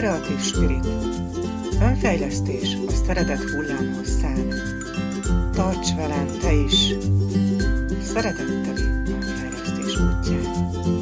[0.00, 0.86] Kreatív Spirit.
[1.80, 4.54] Önfejlesztés a szeretet hullámhosszán.
[5.52, 6.94] Tarts velem te is!
[8.02, 10.99] Szeretetteli önfejlesztés útján.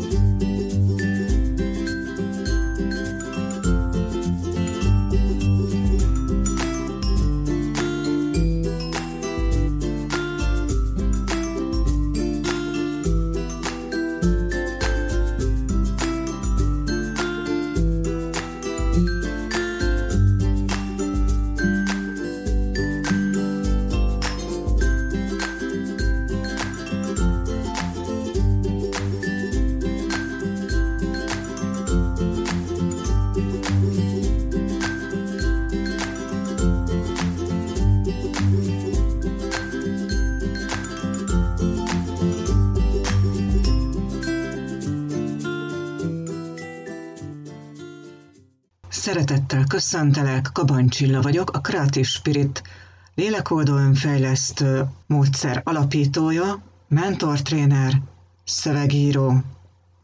[49.28, 52.62] Szeretettel köszöntelek, Kabancsilla vagyok, a Creative Spirit
[53.14, 57.92] lélekoldó önfejlesztő módszer alapítója, mentortréner,
[58.44, 59.42] szövegíró.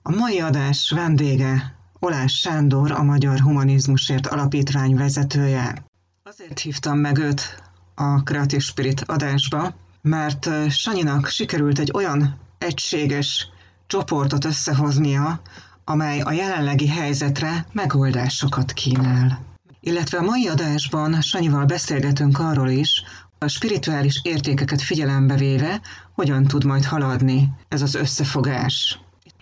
[0.02, 5.84] A mai adás vendége Olás Sándor, a Magyar Humanizmusért Alapítvány vezetője.
[6.22, 7.62] Azért hívtam meg őt
[7.94, 13.48] a Creative Spirit adásba, mert Sanyinak sikerült egy olyan egységes
[13.86, 15.40] csoportot összehoznia,
[15.84, 19.44] amely a jelenlegi helyzetre megoldásokat kínál.
[19.80, 23.02] Illetve a mai adásban Sanyival beszélgetünk arról is,
[23.38, 25.80] a spirituális értékeket figyelembe véve
[26.12, 28.98] hogyan tud majd haladni ez az összefogás.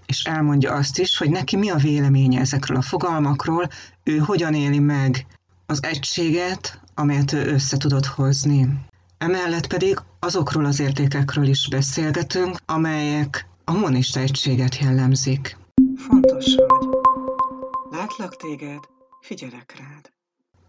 [0.07, 3.69] És elmondja azt is, hogy neki mi a véleménye ezekről a fogalmakról,
[4.05, 5.27] ő hogyan éli meg
[5.67, 8.69] az egységet, amelyet ő össze tudott hozni.
[9.19, 15.57] Emellett pedig azokról az értékekről is beszélgetünk, amelyek a humanista egységet jellemzik.
[16.07, 16.89] Fontos vagy.
[17.91, 18.79] Látlak téged,
[19.21, 20.13] figyelek rád.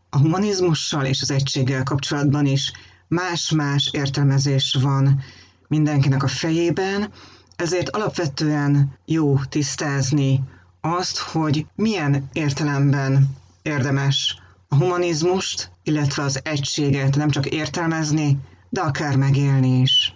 [0.10, 2.72] A humanizmussal és az egységgel kapcsolatban is
[3.08, 5.24] más-más értelmezés van
[5.68, 7.12] mindenkinek a fejében,
[7.56, 10.44] ezért alapvetően jó tisztázni
[10.82, 18.38] azt, hogy milyen értelemben érdemes a humanizmust, illetve az egységet nem csak értelmezni,
[18.70, 20.16] de akár megélni is.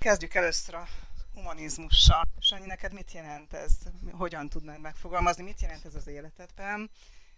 [0.00, 1.07] Kezdjük először a
[1.48, 2.22] humanizmussal.
[2.38, 3.72] Sanyi, neked mit jelent ez?
[4.10, 5.42] Hogyan tudnád megfogalmazni?
[5.42, 6.90] Mit jelent ez az életedben?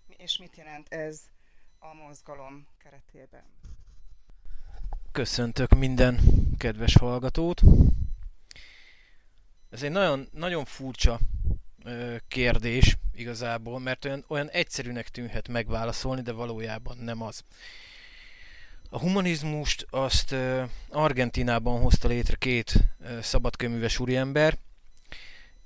[0.07, 1.21] És mit jelent ez
[1.79, 3.43] a mozgalom keretében?
[5.13, 6.21] Köszöntök minden
[6.59, 7.63] kedves hallgatót.
[9.71, 11.19] Ez egy nagyon, nagyon furcsa
[12.29, 17.45] kérdés igazából, mert olyan, olyan egyszerűnek tűnhet megválaszolni, de valójában nem az.
[18.93, 20.35] A humanizmust azt
[20.89, 22.75] Argentinában hozta létre két
[23.21, 24.59] szabadkönyvűves úriember,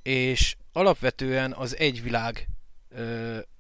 [0.02, 2.48] és alapvetően az egy világ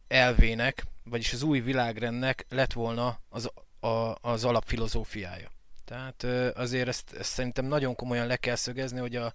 [0.08, 5.50] elvének, vagyis az új világrendnek lett volna az, a, az alapfilozófiája.
[5.84, 6.22] Tehát
[6.56, 9.32] azért ezt, ezt szerintem nagyon komolyan le kell szögezni, hogy a,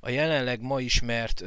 [0.00, 1.42] a jelenleg ma ismert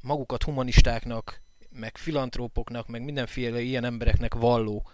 [0.00, 1.40] magukat humanistáknak,
[1.70, 4.90] meg filantrópoknak, meg mindenféle ilyen embereknek valló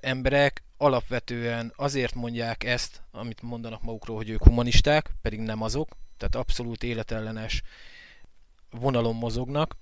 [0.00, 6.34] emberek alapvetően azért mondják ezt, amit mondanak magukról, hogy ők humanisták, pedig nem azok, tehát
[6.34, 7.62] abszolút életellenes
[8.70, 9.76] vonalon mozognak.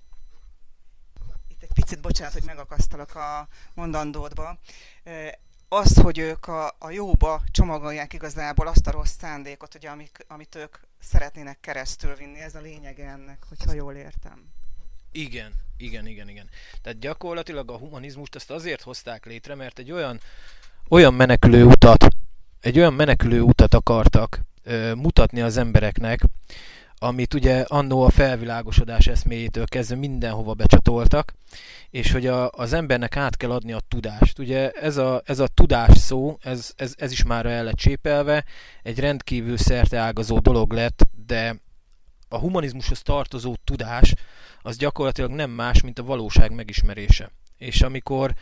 [1.47, 4.59] Itt egy picit, bocsánat, hogy megakasztalak a mondandódba.
[5.67, 10.55] Az, hogy ők a, a jóba csomagolják igazából azt a rossz szándékot, hogy amik, amit
[10.55, 14.51] ők szeretnének keresztül vinni, ez a lényeg ennek, hogyha jól értem.
[15.11, 16.49] Igen, igen, igen, igen.
[16.81, 20.19] Tehát gyakorlatilag a humanizmust azt azért hozták létre, mert egy olyan,
[20.89, 22.07] olyan menekülő utat,
[22.61, 26.21] egy olyan menekülő utat akartak ö, mutatni az embereknek,
[27.01, 31.33] amit ugye annó a felvilágosodás eszméjétől kezdve mindenhova becsatoltak,
[31.89, 34.39] és hogy a, az embernek át kell adni a tudást.
[34.39, 38.45] Ugye ez a, ez a tudás szó, ez, ez, ez is már el lett csépelve,
[38.83, 41.55] egy rendkívül szerteágazó dolog lett, de
[42.29, 44.13] a humanizmushoz tartozó tudás
[44.61, 47.31] az gyakorlatilag nem más, mint a valóság megismerése.
[47.57, 48.33] És amikor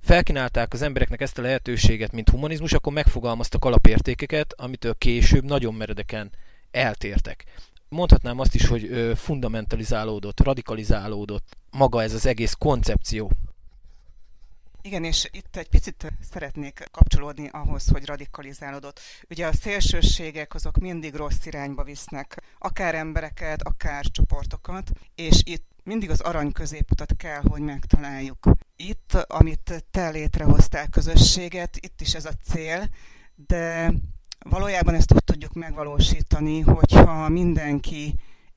[0.00, 6.30] felkínálták az embereknek ezt a lehetőséget, mint humanizmus, akkor megfogalmaztak alapértékeket, amitől később nagyon meredeken
[6.70, 7.44] eltértek.
[7.88, 13.30] Mondhatnám azt is, hogy fundamentalizálódott, radikalizálódott maga ez az egész koncepció.
[14.86, 19.00] Igen, és itt egy picit szeretnék kapcsolódni ahhoz, hogy radikalizálódott.
[19.30, 26.10] Ugye a szélsőségek azok mindig rossz irányba visznek, akár embereket, akár csoportokat, és itt mindig
[26.10, 28.48] az arany középutat kell, hogy megtaláljuk.
[28.76, 32.88] Itt, amit te létrehoztál közösséget, itt is ez a cél,
[33.34, 33.92] de
[34.38, 38.14] valójában ezt úgy tudjuk megvalósítani, hogyha mindenki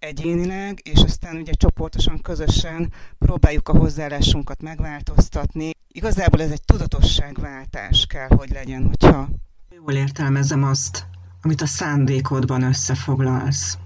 [0.07, 5.71] egyénileg, és aztán ugye csoportosan, közösen próbáljuk a hozzáállásunkat megváltoztatni.
[5.87, 9.29] Igazából ez egy tudatosságváltás kell, hogy legyen, hogyha...
[9.69, 11.05] Jól értelmezem azt,
[11.41, 13.77] amit a szándékodban összefoglalsz.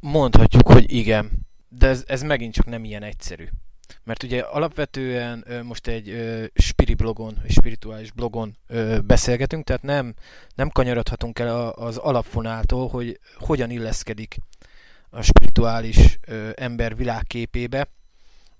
[0.00, 3.44] Mondhatjuk, hogy igen, de ez, ez megint csak nem ilyen egyszerű.
[4.04, 6.14] Mert ugye alapvetően most egy
[6.54, 8.56] spiri blogon, egy spirituális blogon
[9.04, 10.14] beszélgetünk, tehát nem,
[10.54, 14.38] nem kanyarodhatunk el az alapfonáltól, hogy hogyan illeszkedik
[15.10, 17.88] a spirituális ö, ember világképébe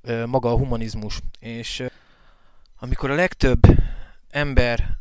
[0.02, 1.20] ö, maga a humanizmus.
[1.38, 1.86] És ö,
[2.78, 3.60] amikor a legtöbb
[4.28, 4.98] ember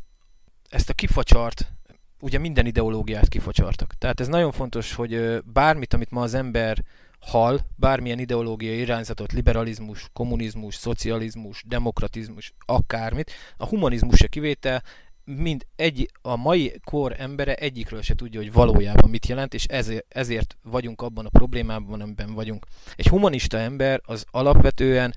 [0.69, 1.71] ezt a kifacsart,
[2.19, 3.94] ugye minden ideológiát kifacsartak.
[3.97, 6.83] Tehát ez nagyon fontos, hogy ö, bármit, amit ma az ember
[7.19, 14.83] hal bármilyen ideológiai irányzatot, liberalizmus, kommunizmus, szocializmus, demokratizmus, akármit, a humanizmus se kivétel,
[15.35, 20.06] mind egy, a mai kor embere egyikről se tudja, hogy valójában mit jelent, és ezért,
[20.09, 22.65] ezért vagyunk abban a problémában, amiben vagyunk.
[22.95, 25.13] Egy humanista ember az alapvetően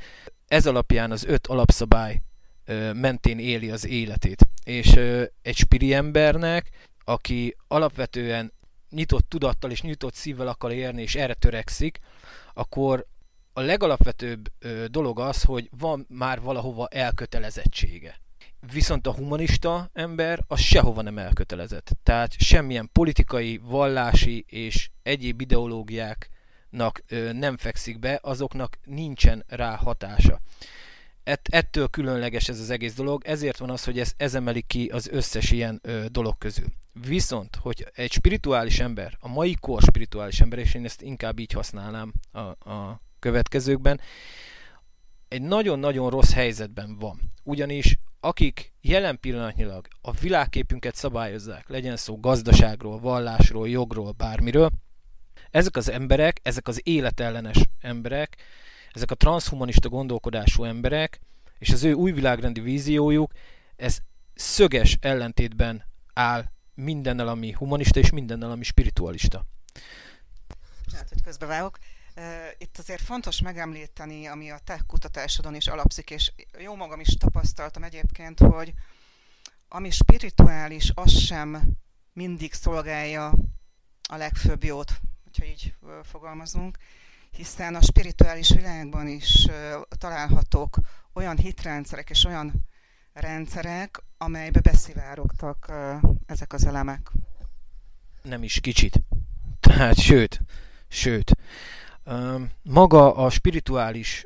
[0.47, 2.23] ez alapján az öt alapszabály
[2.93, 4.47] mentén éli az életét.
[4.65, 4.93] És
[5.43, 6.71] egy spiri embernek,
[7.05, 8.53] aki alapvetően
[8.91, 11.99] nyitott tudattal és nyitott szívvel akar érni, és erre törekszik,
[12.55, 13.07] akkor
[13.53, 18.21] a legalapvetőbb ö, dolog az, hogy van már valahova elkötelezettsége.
[18.73, 21.91] Viszont a humanista ember az sehova nem elkötelezett.
[22.03, 27.03] Tehát semmilyen politikai, vallási és egyéb ideológiáknak
[27.33, 30.41] nem fekszik be, azoknak nincsen rá hatása.
[31.25, 34.87] Et, ettől különleges ez az egész dolog, ezért van az, hogy ez, ez emeli ki
[34.87, 36.67] az összes ilyen ö, dolog közül.
[36.93, 41.53] Viszont, hogy egy spirituális ember, a mai kor spirituális ember, és én ezt inkább így
[41.53, 44.01] használnám a, a következőkben,
[45.29, 47.33] egy nagyon-nagyon rossz helyzetben van.
[47.43, 54.71] Ugyanis akik jelen pillanatnyilag a világképünket szabályozzák, legyen szó gazdaságról, vallásról, jogról, bármiről,
[55.51, 58.37] ezek az emberek, ezek az életellenes emberek,
[58.93, 61.21] ezek a transhumanista gondolkodású emberek,
[61.59, 63.33] és az ő új világrendi víziójuk,
[63.77, 63.99] ez
[64.35, 65.85] szöges ellentétben
[66.15, 66.45] áll
[66.75, 69.47] mindennel, ami humanista, és mindennel, ami spiritualista.
[70.93, 71.79] Hát, hogy közbevágok.
[72.59, 77.83] Itt azért fontos megemlíteni, ami a te kutatásodon is alapszik, és jó magam is tapasztaltam
[77.83, 78.73] egyébként, hogy
[79.69, 81.77] ami spirituális, az sem
[82.13, 83.33] mindig szolgálja
[84.09, 86.79] a legfőbb jót, hogyha így fogalmazunk,
[87.31, 89.47] hiszen a spirituális világban is
[89.99, 90.79] találhatók
[91.13, 92.67] olyan hitrendszerek és olyan
[93.13, 95.73] rendszerek, amelybe beszivárogtak
[96.27, 97.11] ezek az elemek.
[98.23, 99.03] Nem is kicsit.
[99.61, 100.41] Tehát sőt,
[100.89, 101.37] sőt,
[102.63, 104.25] maga a spirituális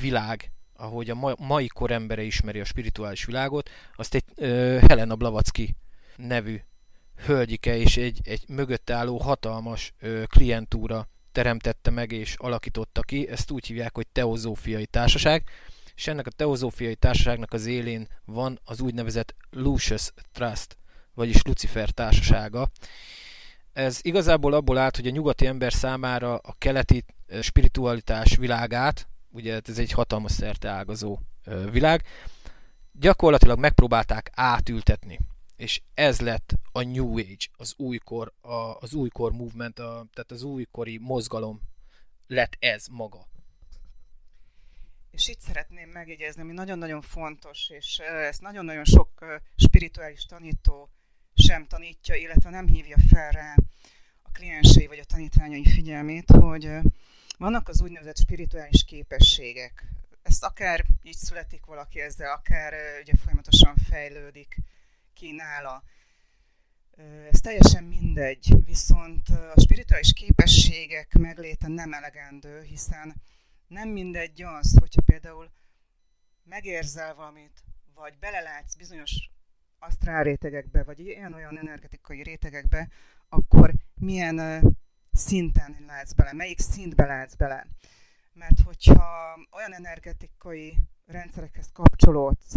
[0.00, 4.24] világ, ahogy a mai kor embere ismeri a spirituális világot, azt egy
[4.88, 5.76] Helena Blavatsky
[6.16, 6.60] nevű
[7.26, 9.92] hölgyike és egy, egy mögötte álló hatalmas
[10.26, 13.28] klientúra teremtette meg és alakította ki.
[13.28, 15.50] Ezt úgy hívják, hogy teozófiai társaság
[15.94, 20.76] és ennek a teozófiai társaságnak az élén van az úgynevezett Lucius Trust,
[21.14, 22.70] vagyis Lucifer társasága.
[23.74, 29.52] Ez igazából abból állt, hogy a nyugati ember számára a keleti eh, spiritualitás világát, ugye
[29.52, 32.04] hát ez egy hatalmas szerte ágazó eh, világ,
[32.92, 35.18] gyakorlatilag megpróbálták átültetni.
[35.56, 40.42] És ez lett a New Age, az újkor, a, az újkor movement, a, tehát az
[40.42, 41.60] újkori mozgalom
[42.26, 43.26] lett ez maga.
[45.10, 50.90] És itt szeretném megjegyezni, ami nagyon-nagyon fontos, és ezt nagyon-nagyon sok spirituális tanító
[51.34, 53.54] sem tanítja, illetve nem hívja fel rá
[54.22, 56.70] a kliensei vagy a tanítványai figyelmét, hogy
[57.38, 59.84] vannak az úgynevezett spirituális képességek.
[60.22, 64.56] Ezt akár így születik valaki ezzel, akár ugye folyamatosan fejlődik
[65.14, 65.82] ki nála.
[67.30, 73.14] Ez teljesen mindegy, viszont a spirituális képességek megléte nem elegendő, hiszen
[73.66, 75.50] nem mindegy az, hogyha például
[76.44, 77.64] megérzel valamit,
[77.94, 79.30] vagy belelátsz bizonyos
[79.86, 82.88] asztrál rétegekbe, vagy ilyen-olyan energetikai rétegekbe,
[83.28, 84.62] akkor milyen
[85.12, 87.66] szinten látsz bele, melyik szintbe látsz bele.
[88.32, 92.54] Mert hogyha olyan energetikai rendszerekhez kapcsolódsz,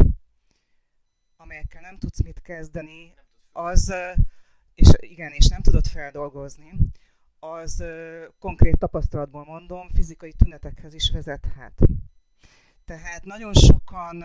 [1.38, 3.13] amelyekkel nem tudsz mit kezdeni,
[3.51, 3.93] az,
[4.74, 6.74] és igen, és nem tudod feldolgozni,
[7.39, 7.84] az
[8.39, 11.81] konkrét tapasztalatból mondom, fizikai tünetekhez is vezethet.
[12.86, 14.24] Tehát nagyon sokan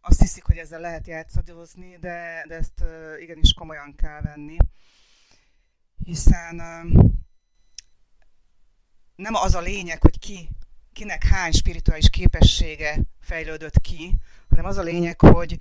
[0.00, 2.84] azt hiszik, hogy ezzel lehet játszadozni, de, de ezt
[3.20, 4.56] igenis komolyan kell venni,
[6.04, 6.56] hiszen
[9.16, 10.48] nem az a lényeg, hogy ki,
[10.92, 15.56] kinek hány spirituális képessége fejlődött ki, hanem az a lényeg, hogy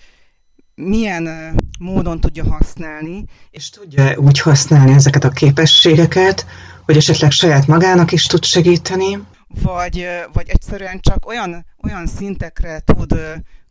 [0.75, 3.25] milyen módon tudja használni.
[3.50, 6.46] És tudja úgy használni ezeket a képességeket,
[6.86, 9.17] Vagy esetleg saját magának is tud segíteni?
[9.48, 13.13] Vagy, vagy egyszerűen csak olyan, olyan szintekre tud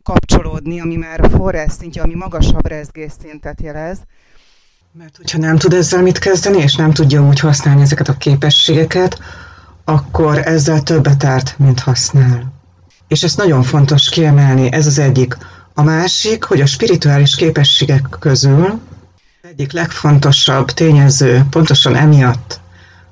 [0.07, 3.97] kapcsolódni, ami már forrás szintje, ami magasabb rezgés szintet jelez.
[4.91, 9.19] Mert hogyha nem tud ezzel mit kezdeni, és nem tudja úgy használni ezeket a képességeket,
[9.83, 12.53] akkor ezzel többet árt, mint használ.
[13.07, 15.37] És ezt nagyon fontos kiemelni, ez az egyik.
[15.73, 18.79] A másik, hogy a spirituális képességek közül
[19.41, 22.59] egyik legfontosabb tényező, pontosan emiatt,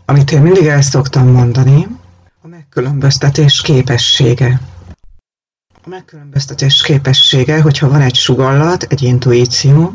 [0.06, 1.88] amit én mindig el szoktam mondani,
[2.42, 4.60] a megkülönböztetés képessége.
[5.86, 9.94] A megkülönböztetés képessége, hogyha van egy sugallat, egy intuíció,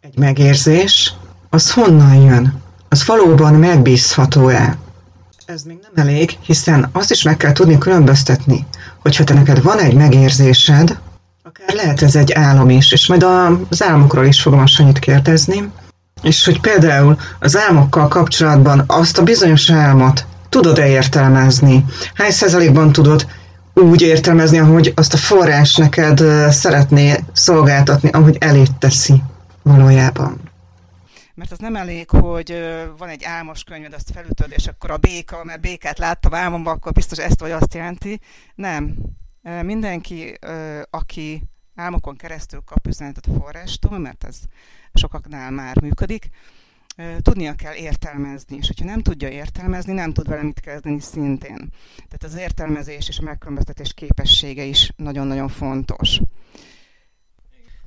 [0.00, 1.14] egy megérzés,
[1.50, 2.62] az honnan jön?
[2.88, 4.76] Az valóban megbízható-e?
[5.46, 8.66] Ez még nem elég, hiszen azt is meg kell tudni különböztetni,
[8.98, 10.98] hogyha te neked van egy megérzésed,
[11.42, 13.22] akár lehet ez egy álom is, és majd
[13.68, 15.70] az álmokról is fogom most annyit kérdezni,
[16.22, 21.84] és hogy például az álmokkal kapcsolatban azt a bizonyos álmot tudod-e értelmezni?
[22.14, 23.26] Hány százalékban tudod
[23.80, 26.18] úgy értelmezni, ahogy azt a forrás neked
[26.50, 29.22] szeretné szolgáltatni, ahogy elét teszi
[29.62, 30.40] valójában?
[31.34, 32.54] Mert az nem elég, hogy
[32.98, 36.92] van egy álmos könyved, azt felütöd, és akkor a béka, mert békát láttam álmomban, akkor
[36.92, 38.20] biztos ezt vagy azt jelenti.
[38.54, 38.94] Nem.
[39.62, 40.38] Mindenki,
[40.90, 41.42] aki
[41.74, 44.36] álmokon keresztül kap üzenetet a forrástól, mert ez
[44.94, 46.28] sokaknál már működik,
[47.22, 51.68] tudnia kell értelmezni, és hogyha nem tudja értelmezni, nem tud vele mit kezdeni szintén.
[51.94, 56.20] Tehát az értelmezés és a megkülönböztetés képessége is nagyon-nagyon fontos.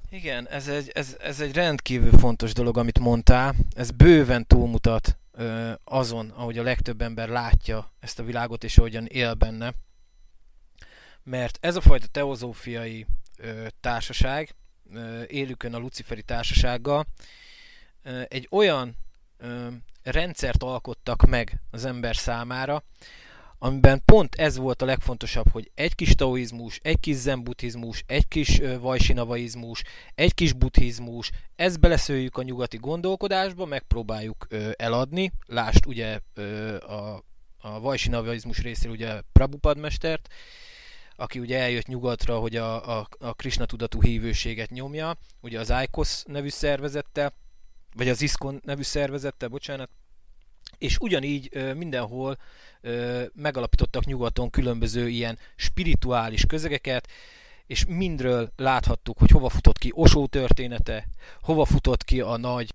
[0.09, 3.55] Igen, ez egy, ez, ez egy rendkívül fontos dolog, amit mondtál.
[3.75, 9.05] Ez bőven túlmutat ö, azon, ahogy a legtöbb ember látja ezt a világot, és ahogyan
[9.05, 9.73] él benne.
[11.23, 13.05] Mert ez a fajta teozófiai
[13.37, 14.55] ö, társaság,
[14.93, 17.05] ö, élükön a luciferi társasággal,
[18.27, 18.95] egy olyan
[20.03, 22.83] rendszert alkottak meg az ember számára,
[23.57, 28.27] amiben pont ez volt a legfontosabb, hogy egy kis taoizmus, egy kis zen buddhizmus, egy
[28.27, 29.83] kis vajsinavaizmus,
[30.15, 35.31] egy kis buddhizmus, ezt beleszőjük a nyugati gondolkodásba, megpróbáljuk eladni.
[35.45, 36.19] Lást ugye
[36.79, 37.23] a,
[37.57, 40.33] a vajsinavaizmus részéről ugye Prabhupad mestert,
[41.15, 46.23] aki ugye eljött nyugatra, hogy a, a, a Krishna tudatú hívőséget nyomja, ugye az ICOS
[46.25, 47.33] nevű szervezettel,
[47.93, 49.89] vagy az ISKON nevű szervezettel, bocsánat,
[50.77, 52.37] és ugyanígy mindenhol
[53.33, 57.07] megalapítottak nyugaton különböző ilyen spirituális közegeket,
[57.65, 61.07] és mindről láthattuk, hogy hova futott ki Osó története,
[61.41, 62.73] hova futott ki a nagy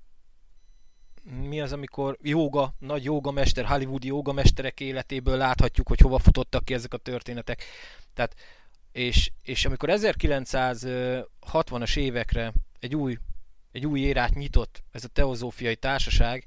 [1.31, 6.95] mi az, amikor joga, nagy jogamester, hollywoodi jogamesterek életéből láthatjuk, hogy hova futottak ki ezek
[6.95, 7.65] a történetek.
[8.15, 8.35] Tehát,
[8.93, 13.19] és, és amikor 1960-as évekre egy új,
[13.73, 16.47] egy új érát nyitott ez a teozófiai társaság,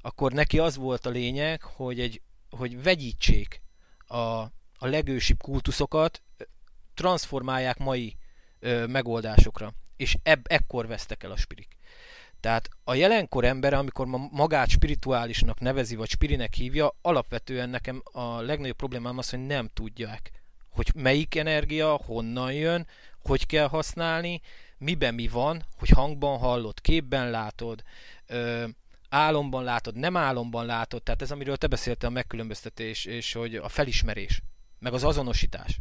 [0.00, 3.62] akkor neki az volt a lényeg, hogy, egy, hogy vegyítsék
[4.06, 4.16] a,
[4.78, 6.22] a legősibb kultuszokat,
[6.94, 8.16] transformálják mai
[8.58, 9.72] ö, megoldásokra.
[9.96, 11.76] És ebb, ekkor vesztek el a spirik.
[12.40, 18.40] Tehát a jelenkor ember, amikor ma magát spirituálisnak nevezi, vagy spirinek hívja, alapvetően nekem a
[18.40, 20.30] legnagyobb problémám az, hogy nem tudják,
[20.70, 22.86] hogy melyik energia, honnan jön,
[23.22, 24.40] hogy kell használni,
[24.80, 27.82] miben mi van, hogy hangban hallod, képben látod,
[28.26, 28.66] ö,
[29.08, 33.68] álomban látod, nem álomban látod, tehát ez, amiről te beszéltél, a megkülönböztetés, és hogy a
[33.68, 34.42] felismerés,
[34.78, 35.78] meg az azonosítás.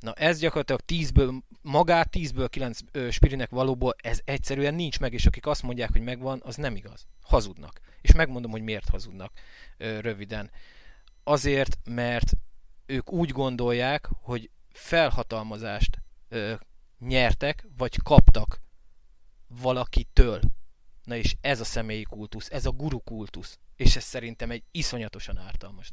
[0.00, 5.26] Na ez gyakorlatilag 10-ből, magát 10-ből 9 ö, spirinek valóból ez egyszerűen nincs meg, és
[5.26, 7.06] akik azt mondják, hogy megvan, az nem igaz.
[7.22, 7.80] Hazudnak.
[8.00, 9.32] És megmondom, hogy miért hazudnak
[9.76, 10.50] ö, röviden.
[11.22, 12.32] Azért, mert
[12.86, 16.54] ők úgy gondolják, hogy felhatalmazást ö,
[17.06, 18.60] nyertek, vagy kaptak
[19.46, 20.40] valakitől.
[21.04, 23.58] Na és ez a személyi kultusz, ez a guru kultusz.
[23.76, 25.90] És ez szerintem egy iszonyatosan ártalmas.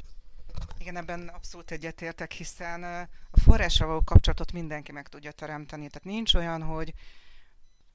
[0.77, 2.83] Igen, ebben abszolút egyetértek, hiszen
[3.31, 5.87] a forrással való kapcsolatot mindenki meg tudja teremteni.
[5.87, 6.93] Tehát nincs olyan, hogy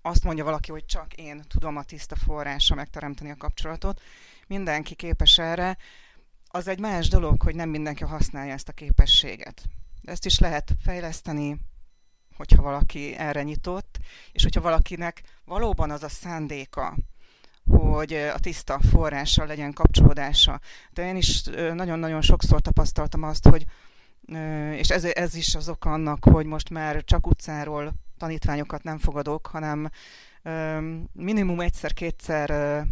[0.03, 4.01] azt mondja valaki, hogy csak én tudom a tiszta forrással megteremteni a kapcsolatot.
[4.47, 5.77] Mindenki képes erre.
[6.47, 9.63] Az egy más dolog, hogy nem mindenki használja ezt a képességet.
[10.03, 11.57] Ezt is lehet fejleszteni,
[12.37, 13.99] hogyha valaki erre nyitott,
[14.33, 16.97] és hogyha valakinek valóban az a szándéka,
[17.71, 20.61] hogy a tiszta forrással legyen kapcsolódása.
[20.93, 21.43] De én is
[21.75, 23.65] nagyon-nagyon sokszor tapasztaltam azt, hogy
[24.73, 29.47] és ez, ez is az oka annak, hogy most már csak utcáról tanítványokat nem fogadok,
[29.47, 29.91] hanem
[31.13, 32.51] minimum egyszer-kétszer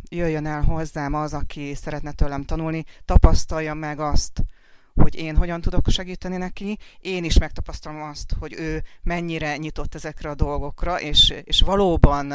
[0.09, 4.43] jöjjön el hozzám az, aki szeretne tőlem tanulni, tapasztalja meg azt,
[4.95, 10.31] hogy én hogyan tudok segíteni neki, én is megtapasztalom azt, hogy ő mennyire nyitott ezekre
[10.31, 12.33] a dolgokra, és, és valóban...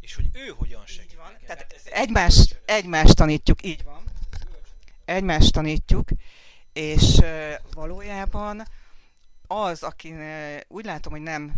[0.00, 1.16] És hogy ő hogyan segít.
[1.16, 1.32] Van.
[1.46, 4.02] Tehát egymás, egymást tanítjuk, így van.
[5.04, 6.08] egymást tanítjuk,
[6.72, 7.20] és
[7.74, 8.62] valójában
[9.46, 10.14] az, aki
[10.68, 11.54] úgy látom, hogy nem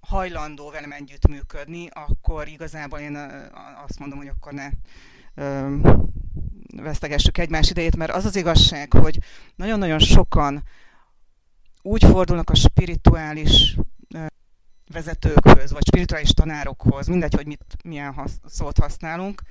[0.00, 3.16] hajlandó velem együttműködni, akkor igazából én
[3.84, 4.68] azt mondom, hogy akkor ne
[6.76, 9.18] vesztegessük egymás idejét, mert az az igazság, hogy
[9.56, 10.62] nagyon-nagyon sokan
[11.82, 13.76] úgy fordulnak a spirituális
[14.92, 19.42] vezetőkhöz, vagy spirituális tanárokhoz, mindegy, hogy mit, milyen hasz, szót használunk,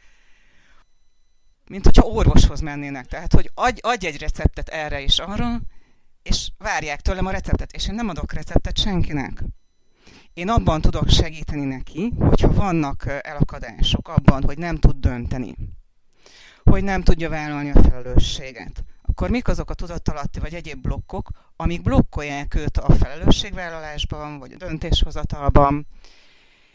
[1.67, 3.05] mint hogyha orvoshoz mennének.
[3.05, 5.61] Tehát, hogy adj, adj egy receptet erre és arra,
[6.23, 9.43] és várják tőlem a receptet, és én nem adok receptet senkinek.
[10.33, 15.55] Én abban tudok segíteni neki, hogyha vannak elakadások abban, hogy nem tud dönteni,
[16.69, 21.81] hogy nem tudja vállalni a felelősséget, akkor mik azok a tudatalatti vagy egyéb blokkok, amik
[21.81, 25.87] blokkolják őt a felelősségvállalásban, vagy a döntéshozatalban,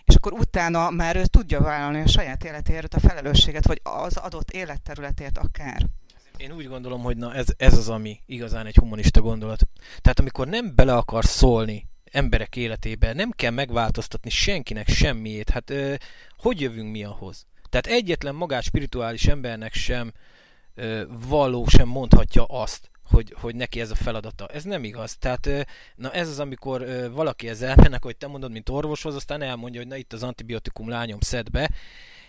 [0.04, 4.50] és akkor utána már ő tudja vállalni a saját életéért a felelősséget, vagy az adott
[4.50, 5.86] életterületért akár.
[6.36, 9.66] Én úgy gondolom, hogy na ez, ez az, ami igazán egy humanista gondolat.
[10.00, 15.94] Tehát amikor nem bele akar szólni emberek életébe, nem kell megváltoztatni senkinek semmiét, hát ö,
[16.38, 17.46] hogy jövünk mi ahhoz?
[17.74, 20.12] Tehát egyetlen magát spirituális embernek sem
[20.74, 24.46] ö, való, sem mondhatja azt, hogy, hogy neki ez a feladata.
[24.46, 25.16] Ez nem igaz.
[25.16, 25.48] Tehát
[25.94, 29.88] na ez az, amikor valaki ezzel elmennek, hogy te mondod, mint orvoshoz, aztán elmondja, hogy
[29.88, 31.70] na itt az antibiotikum lányom szed be,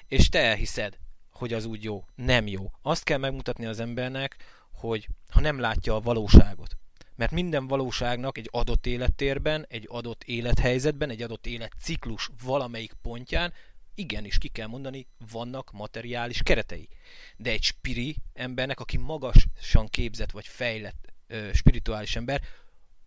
[0.07, 0.97] és te elhiszed
[1.31, 2.05] hogy az úgy jó.
[2.15, 2.71] Nem jó.
[2.81, 4.35] Azt kell megmutatni az embernek,
[4.73, 6.77] hogy ha nem látja a valóságot.
[7.15, 13.53] Mert minden valóságnak egy adott élettérben, egy adott élethelyzetben, egy adott életciklus valamelyik pontján
[13.95, 16.89] igenis ki kell mondani, vannak materiális keretei.
[17.37, 22.41] De egy spiri embernek, aki magasan képzett vagy fejlett ö, spirituális ember,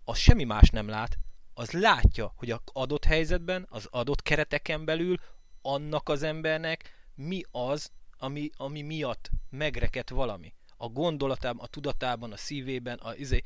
[0.05, 1.19] az semmi más nem lát,
[1.55, 5.17] az látja, hogy az adott helyzetben, az adott kereteken belül
[5.63, 10.55] annak az embernek mi az, ami, ami miatt megrekedt valami.
[10.77, 13.43] A gondolatában, a tudatában, a szívében, a, izé,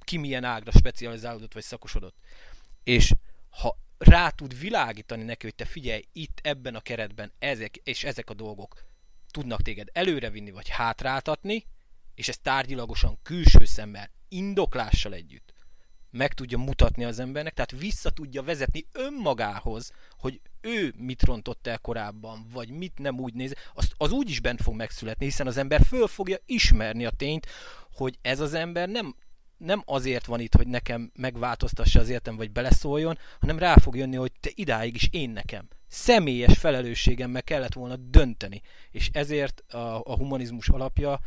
[0.00, 2.16] ki milyen ágra specializálódott vagy szakosodott.
[2.82, 3.12] És
[3.50, 8.30] ha rá tud világítani neki, hogy te figyelj, itt ebben a keretben ezek és ezek
[8.30, 8.84] a dolgok
[9.30, 11.66] tudnak téged előrevinni vagy hátráltatni,
[12.14, 15.54] és ezt tárgyilagosan külső szemmel, indoklással együtt
[16.14, 21.78] meg tudja mutatni az embernek, tehát vissza tudja vezetni önmagához, hogy ő mit rontott el
[21.78, 25.56] korábban, vagy mit nem úgy néz, azt, az úgy is bent fog megszületni, hiszen az
[25.56, 27.46] ember föl fogja ismerni a tényt,
[27.92, 29.14] hogy ez az ember nem,
[29.56, 34.16] nem azért van itt, hogy nekem megváltoztassa az életem, vagy beleszóljon, hanem rá fog jönni,
[34.16, 35.68] hogy te idáig is én nekem.
[35.88, 38.60] Személyes felelősségemmel kellett volna dönteni.
[38.90, 41.20] És ezért a, a humanizmus alapja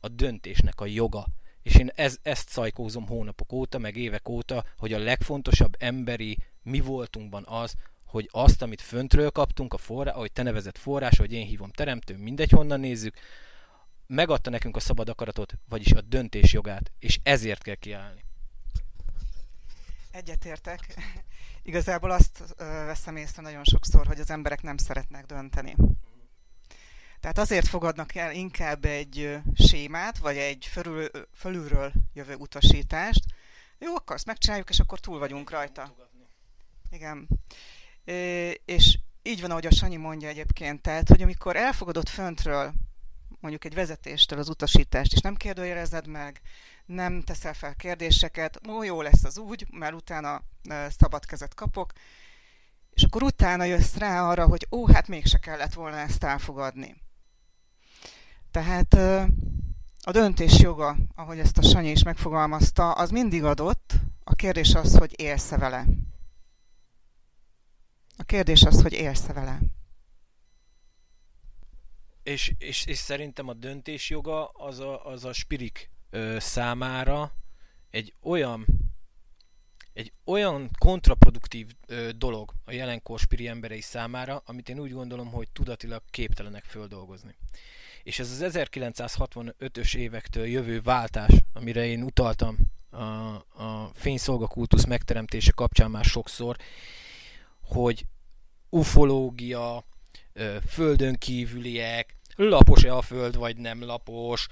[0.00, 1.26] a döntésnek a joga
[1.62, 6.80] és én ez, ezt szajkózom hónapok óta, meg évek óta, hogy a legfontosabb emberi mi
[6.80, 11.46] voltunkban az, hogy azt, amit föntről kaptunk, a forrás, ahogy te nevezett forrás, hogy én
[11.46, 13.14] hívom teremtő, mindegy honnan nézzük,
[14.06, 18.24] megadta nekünk a szabad akaratot, vagyis a döntés jogát, és ezért kell kiállni.
[20.10, 20.94] Egyetértek.
[21.62, 25.74] Igazából azt veszem észre nagyon sokszor, hogy az emberek nem szeretnek dönteni.
[27.20, 33.24] Tehát azért fogadnak el inkább egy sémát, vagy egy fölül, fölülről jövő utasítást.
[33.78, 35.94] Jó, akkor azt megcsináljuk, és akkor túl vagyunk rajta.
[36.90, 37.28] Igen.
[38.64, 42.72] És így van, ahogy a Sanyi mondja egyébként, tehát, hogy amikor elfogadott föntről
[43.42, 46.40] mondjuk egy vezetéstől az utasítást, és nem kérdőjelezed meg,
[46.86, 50.42] nem teszel fel kérdéseket, ó, jó lesz az úgy, mert utána
[50.98, 51.92] szabad kezet kapok,
[52.90, 56.96] és akkor utána jössz rá arra, hogy ó, hát mégse kellett volna ezt elfogadni.
[58.50, 58.94] Tehát
[60.04, 63.92] a döntés joga, ahogy ezt a Sanyi is megfogalmazta, az mindig adott.
[64.24, 65.86] A kérdés az, hogy élsz-e vele.
[68.16, 69.58] A kérdés az, hogy élsz-e vele.
[72.22, 77.32] És, és, és szerintem a döntés joga az a, az a spirik ö, számára
[77.90, 78.66] egy olyan
[79.92, 85.48] egy olyan kontraproduktív ö, dolog a jelenkor spiri emberei számára, amit én úgy gondolom, hogy
[85.50, 87.34] tudatilag képtelenek földolgozni.
[88.02, 92.56] És ez az 1965-ös évektől jövő váltás, amire én utaltam
[92.90, 93.04] a,
[93.62, 96.56] a fényszolgakultusz megteremtése kapcsán már sokszor,
[97.60, 98.04] hogy
[98.68, 99.84] ufológia,
[100.66, 104.48] földön kívüliek, lapos-e a föld, vagy nem lapos,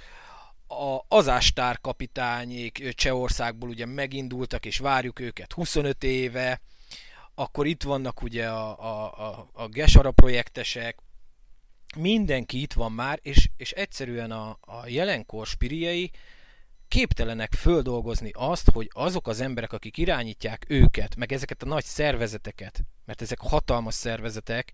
[0.68, 6.60] a azástár kapitányék Csehországból ugye megindultak, és várjuk őket 25 éve,
[7.34, 10.98] akkor itt vannak ugye a, a, a, a Gesara projektesek,
[11.96, 16.10] mindenki itt van már, és, és egyszerűen a, a jelenkor spiriei
[16.88, 22.80] képtelenek földolgozni azt, hogy azok az emberek, akik irányítják őket, meg ezeket a nagy szervezeteket,
[23.04, 24.72] mert ezek hatalmas szervezetek,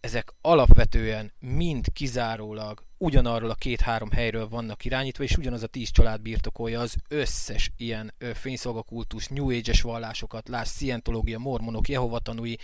[0.00, 6.20] ezek alapvetően mind kizárólag ugyanarról a két-három helyről vannak irányítva, és ugyanaz a tíz család
[6.20, 12.58] birtokolja az összes ilyen fényszolgakultus, New Age-es vallásokat, láss, szientológia, mormonok, Jehova tanúi,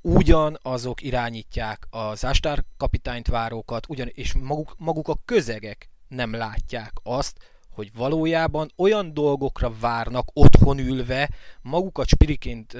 [0.00, 7.36] ugyanazok irányítják az Ástár kapitányt várókat, ugyan, és maguk, maguk a közegek nem látják azt,
[7.70, 11.30] hogy valójában olyan dolgokra várnak otthon ülve,
[11.62, 12.76] magukat spiriként,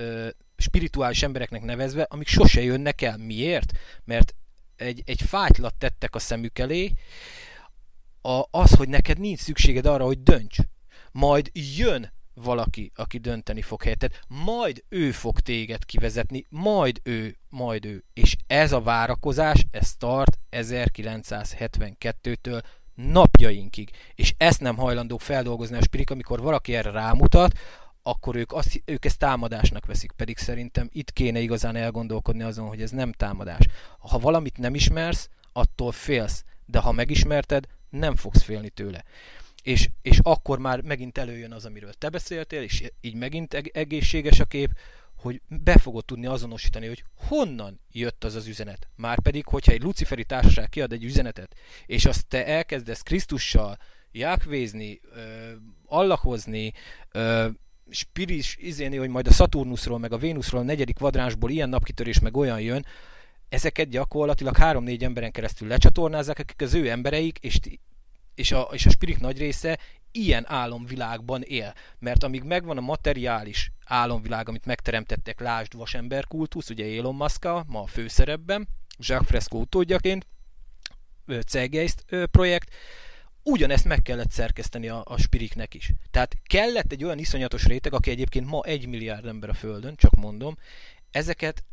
[0.60, 3.16] spirituális embereknek nevezve, amik sose jönnek el.
[3.16, 3.72] Miért?
[4.04, 4.34] Mert
[4.76, 6.92] egy, egy fátylat tettek a szemük elé,
[8.22, 10.56] a, az, hogy neked nincs szükséged arra, hogy dönts.
[11.12, 17.84] Majd jön valaki, aki dönteni fog helyetted, majd ő fog téged kivezetni, majd ő, majd
[17.84, 18.04] ő.
[18.12, 22.62] És ez a várakozás, ez tart 1972-től
[22.94, 23.90] napjainkig.
[24.14, 27.52] És ezt nem hajlandók feldolgozni a spirik, amikor valaki erre rámutat,
[28.08, 32.82] akkor ők, azt, ők ezt támadásnak veszik, pedig szerintem itt kéne igazán elgondolkodni azon, hogy
[32.82, 33.66] ez nem támadás.
[33.98, 39.04] Ha valamit nem ismersz, attól félsz, de ha megismerted, nem fogsz félni tőle.
[39.62, 44.44] És, és akkor már megint előjön az, amiről te beszéltél, és így megint egészséges a
[44.44, 44.70] kép,
[45.16, 48.88] hogy be fogod tudni azonosítani, hogy honnan jött az az üzenet.
[48.96, 51.54] Márpedig, hogyha egy luciferi társaság kiad egy üzenetet,
[51.86, 53.78] és azt te elkezdesz Krisztussal
[54.12, 55.00] jákvézni,
[55.86, 56.72] allahozni,
[57.90, 62.36] spiris izéni, hogy majd a Saturnusról, meg a Vénuszról, a negyedik kvadránsból ilyen napkitörés, meg
[62.36, 62.86] olyan jön,
[63.48, 67.58] ezeket gyakorlatilag három-négy emberen keresztül lecsatornázzák, akik az ő embereik, és,
[68.34, 69.78] és, a, és a spirit nagy része
[70.12, 71.74] ilyen álomvilágban él.
[71.98, 77.82] Mert amíg megvan a materiális álomvilág, amit megteremtettek, lásd vasember kultusz, ugye Elon musk ma
[77.82, 80.26] a főszerepben, Jacques Fresco utódjaként,
[81.48, 82.74] Zeitgeist projekt,
[83.50, 85.92] ugyanezt meg kellett szerkeszteni a, a spiriknek is.
[86.10, 90.14] Tehát kellett egy olyan iszonyatos réteg, aki egyébként ma egy milliárd ember a Földön, csak
[90.14, 90.56] mondom,
[91.10, 91.64] ezeket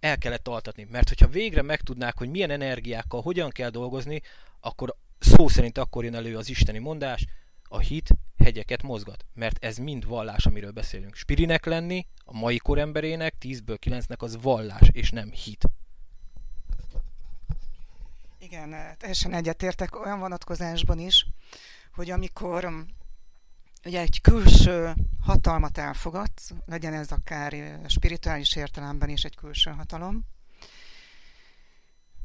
[0.00, 0.86] el kellett altatni.
[0.90, 4.22] Mert hogyha végre megtudnák, hogy milyen energiákkal, hogyan kell dolgozni,
[4.60, 7.26] akkor szó szerint akkor jön elő az isteni mondás,
[7.62, 9.24] a hit hegyeket mozgat.
[9.34, 11.14] Mert ez mind vallás, amiről beszélünk.
[11.14, 15.64] Spirinek lenni, a mai koremberének, 10-ből 9-nek az vallás, és nem hit.
[18.52, 21.26] Igen, eh, teljesen egyetértek olyan vonatkozásban is,
[21.94, 22.80] hogy amikor mm,
[23.84, 30.24] ugye egy külső hatalmat elfogadsz, legyen ez akár eh, spirituális értelemben is egy külső hatalom,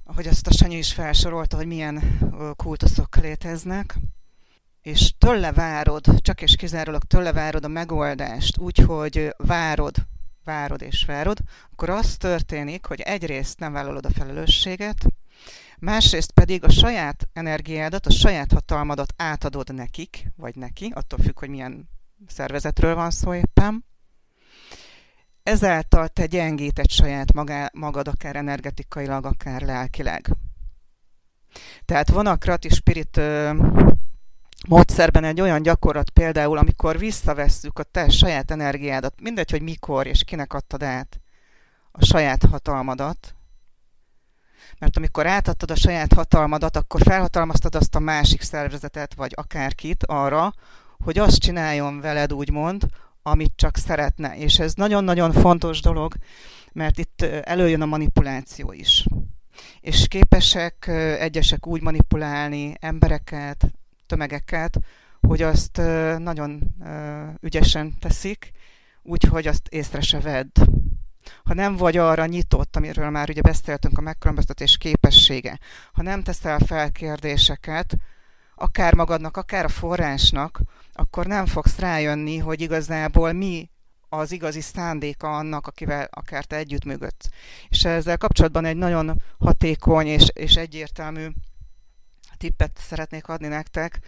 [0.04, 2.20] ahogy azt a Sanyi is felsorolta, hogy milyen
[2.56, 3.96] kultuszok léteznek,
[4.82, 9.96] és tőle várod, csak és kizárólag tőle várod a megoldást, úgyhogy várod,
[10.44, 11.38] várod és várod,
[11.72, 15.06] akkor az történik, hogy egyrészt nem vállalod a felelősséget,
[15.80, 21.50] másrészt pedig a saját energiádat, a saját hatalmadat átadod nekik, vagy neki, attól függ, hogy
[21.50, 21.90] milyen
[22.28, 23.86] szervezetről van szó éppen.
[25.44, 30.30] Ezáltal te gyengíted saját magá, magad, akár energetikailag, akár lelkileg.
[31.86, 33.22] Tehát van a Krati Spirit
[34.68, 40.24] módszerben egy olyan gyakorlat például, amikor visszavesszük a te saját energiádat, mindegy, hogy mikor és
[40.24, 41.22] kinek adtad át
[41.92, 43.37] a saját hatalmadat,
[44.80, 50.54] mert amikor átadtad a saját hatalmadat, akkor felhatalmaztad azt a másik szervezetet, vagy akárkit arra,
[51.04, 52.86] hogy azt csináljon veled, úgymond,
[53.22, 54.38] amit csak szeretne.
[54.38, 56.16] És ez nagyon-nagyon fontos dolog,
[56.74, 59.06] mert itt előjön a manipuláció is.
[59.82, 60.88] És képesek
[61.20, 63.72] egyesek úgy manipulálni embereket,
[64.06, 64.80] tömegeket,
[65.22, 65.82] hogy azt
[66.18, 66.76] nagyon
[67.42, 68.52] ügyesen teszik,
[69.04, 70.60] úgyhogy azt észre se vedd
[71.44, 75.60] ha nem vagy arra nyitott, amiről már ugye beszéltünk, a megkülönböztetés képessége,
[75.94, 77.98] ha nem teszel fel kérdéseket,
[78.56, 80.60] akár magadnak, akár a forrásnak,
[80.94, 83.70] akkor nem fogsz rájönni, hogy igazából mi
[84.10, 87.30] az igazi szándéka annak, akivel akár te együttműködsz.
[87.70, 91.28] És ezzel kapcsolatban egy nagyon hatékony és, és egyértelmű
[92.38, 94.00] tippet szeretnék adni nektek,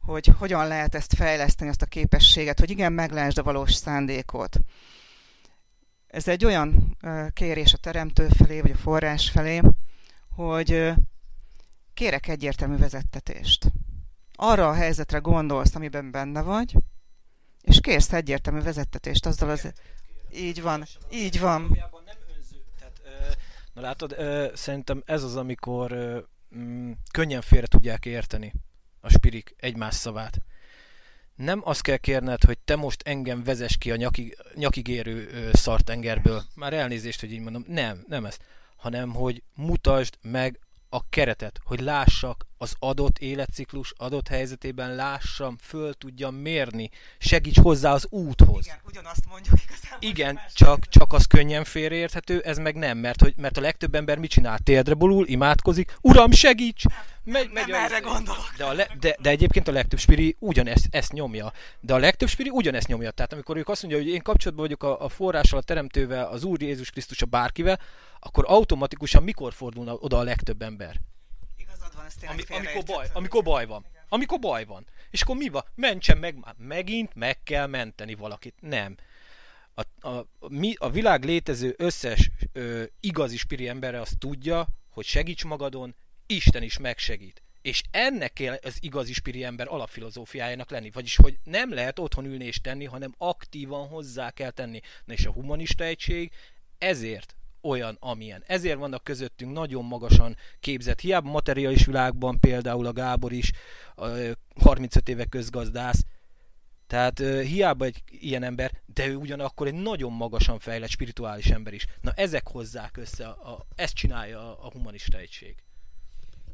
[0.00, 4.58] hogy hogyan lehet ezt fejleszteni, azt a képességet, hogy igen, meglásd a valós szándékot.
[6.10, 6.96] Ez egy olyan
[7.32, 9.60] kérés a teremtő felé, vagy a forrás felé,
[10.28, 10.92] hogy
[11.94, 13.72] kérek egyértelmű vezettetést.
[14.34, 16.76] Arra a helyzetre gondolsz, amiben benne vagy,
[17.62, 19.72] és kérsz egyértelmű vezettetést azzal az...
[20.32, 21.78] Így van, így van.
[23.72, 24.16] Na látod,
[24.54, 25.92] szerintem ez az, amikor
[26.56, 28.52] mm, könnyen félre tudják érteni
[29.00, 30.40] a spirik egymás szavát
[31.40, 36.44] nem azt kell kérned, hogy te most engem vezess ki a nyakig, nyakigérő szartengerből.
[36.54, 37.64] Már elnézést, hogy így mondom.
[37.68, 38.36] Nem, nem ez.
[38.76, 45.94] Hanem, hogy mutasd meg a keretet, hogy lássak az adott életciklus adott helyzetében lássam, föl
[45.94, 48.64] tudjam mérni, segíts hozzá az úthoz.
[48.66, 50.08] Igen, ugyanazt mondjuk igazából.
[50.08, 54.18] Igen, csak, csak az könnyen félreérthető, ez meg nem, mert, hogy, mert a legtöbb ember
[54.18, 54.58] mit csinál?
[54.58, 56.84] Térdre bolul, imádkozik, Uram, segíts!
[57.24, 58.54] Megy, megy nem erre gondolok.
[58.56, 61.52] De, a le, de, de egyébként a legtöbb spiri ugyanezt ezt nyomja.
[61.80, 63.10] De a legtöbb spiri ugyanezt nyomja.
[63.10, 66.44] Tehát amikor ők azt mondja, hogy én kapcsolatban vagyok a, a forrással, a teremtővel, az
[66.44, 67.80] Úr Jézus Krisztus a bárkivel,
[68.18, 71.00] akkor automatikusan mikor fordulna oda a legtöbb ember?
[72.10, 73.86] Ezt Ami, amikor, baj, amikor baj van.
[74.08, 74.86] Amikor baj van.
[75.10, 75.64] És akkor mi van?
[75.74, 76.54] Mentsen meg már.
[76.58, 78.54] Megint meg kell menteni valakit.
[78.60, 78.96] Nem.
[79.74, 85.44] A, a, mi, a világ létező összes ö, igazi spiri embere azt tudja, hogy segíts
[85.44, 85.94] magadon,
[86.26, 87.42] Isten is megsegít.
[87.62, 90.90] És ennek kell az igazi spiri ember alapfilozófiájának lenni.
[90.90, 94.80] Vagyis, hogy nem lehet otthon ülni és tenni, hanem aktívan hozzá kell tenni.
[95.04, 96.32] Na és a humanista egység
[96.78, 98.44] ezért olyan, amilyen.
[98.46, 103.50] Ezért vannak közöttünk nagyon magasan képzett, hiába materiális világban például a Gábor is,
[104.60, 106.04] 35 éve közgazdász,
[106.86, 111.86] tehát hiába egy ilyen ember, de ő ugyanakkor egy nagyon magasan fejlett spirituális ember is.
[112.00, 115.54] Na ezek hozzák össze, a, a, ezt csinálja a, a humanista egység.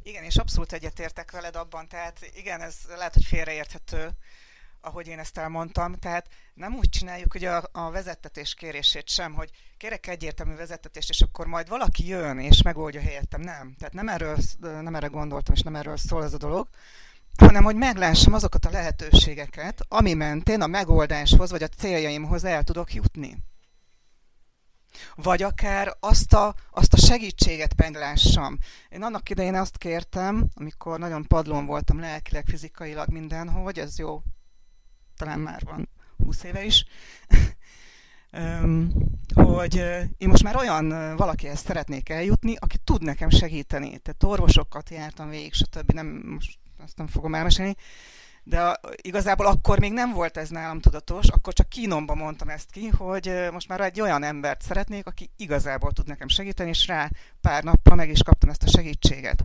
[0.02, 4.10] Igen, és abszolút egyetértek veled abban, tehát igen, ez lehet, hogy félreérthető,
[4.86, 9.50] ahogy én ezt elmondtam, tehát nem úgy csináljuk ugye a, a vezettetés kérését sem, hogy
[9.76, 13.40] kérek egyértelmű vezettetést, és akkor majd valaki jön és megoldja helyettem.
[13.40, 13.74] Nem.
[13.78, 16.68] Tehát nem, erről, nem erre gondoltam, és nem erről szól ez a dolog,
[17.36, 22.94] hanem hogy meglássam azokat a lehetőségeket, ami mentén a megoldáshoz vagy a céljaimhoz el tudok
[22.94, 23.36] jutni.
[25.14, 28.58] Vagy akár azt a, azt a segítséget meglássam.
[28.88, 34.22] Én annak idején azt kértem, amikor nagyon padlón voltam lelkileg, fizikailag mindenhogy, ez jó,
[35.16, 35.88] talán már van
[36.24, 36.84] 20 éve is,
[39.34, 39.74] hogy
[40.18, 43.98] én most már olyan valakihez szeretnék eljutni, aki tud nekem segíteni.
[43.98, 45.92] Tehát orvosokat jártam végig, stb.
[45.92, 47.76] Nem, most azt nem fogom elmesélni.
[48.48, 52.88] De igazából akkor még nem volt ez nálam tudatos, akkor csak kínomba mondtam ezt ki,
[52.88, 57.64] hogy most már egy olyan embert szeretnék, aki igazából tud nekem segíteni, és rá pár
[57.64, 59.44] nappal meg is kaptam ezt a segítséget.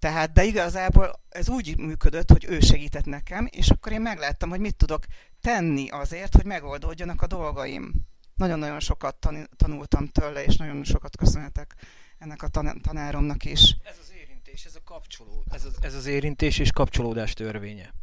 [0.00, 4.60] Tehát, de igazából ez úgy működött, hogy ő segített nekem, és akkor én megláttam, hogy
[4.60, 5.04] mit tudok
[5.40, 7.92] tenni azért, hogy megoldódjanak a dolgaim.
[8.34, 11.74] Nagyon-nagyon sokat tanultam tőle, és nagyon sokat köszönhetek
[12.18, 12.48] ennek a
[12.82, 13.76] tanáromnak is.
[13.84, 17.94] Ez az érintés, ez a kapcsoló, ez az, ez az érintés és kapcsolódás törvénye.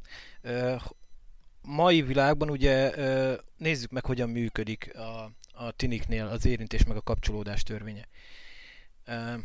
[0.44, 0.82] Uh,
[1.62, 7.02] mai világban ugye uh, nézzük meg, hogyan működik a, a tiniknél az érintés meg a
[7.02, 8.08] kapcsolódás törvénye.
[9.08, 9.42] Uh,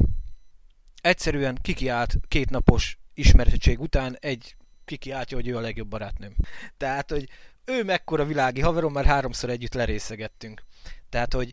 [1.02, 6.34] egyszerűen kikiált két napos ismertség után egy kikiáltja, hogy ő a legjobb barátnőm.
[6.76, 7.28] Tehát, hogy
[7.64, 10.62] ő mekkora világi haverom, már háromszor együtt lerészegettünk.
[11.08, 11.52] Tehát, hogy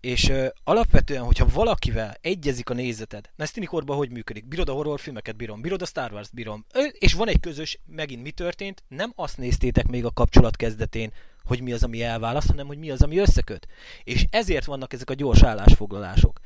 [0.00, 4.46] és ö, alapvetően, hogyha valakivel egyezik a nézeted, na ezt tinikorban hogy működik?
[4.46, 8.22] Bírod a horrorfilmeket, bírom, bírod a Star Wars, bírom, ö, és van egy közös, megint
[8.22, 11.12] mi történt, nem azt néztétek még a kapcsolat kezdetén,
[11.44, 13.66] hogy mi az, ami elválaszt, hanem hogy mi az, ami összeköt.
[14.04, 16.40] És ezért vannak ezek a gyors állásfoglalások.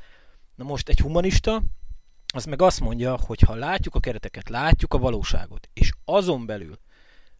[0.54, 1.62] Na most egy humanista,
[2.34, 6.78] az meg azt mondja, hogy ha látjuk a kereteket, látjuk a valóságot, és azon belül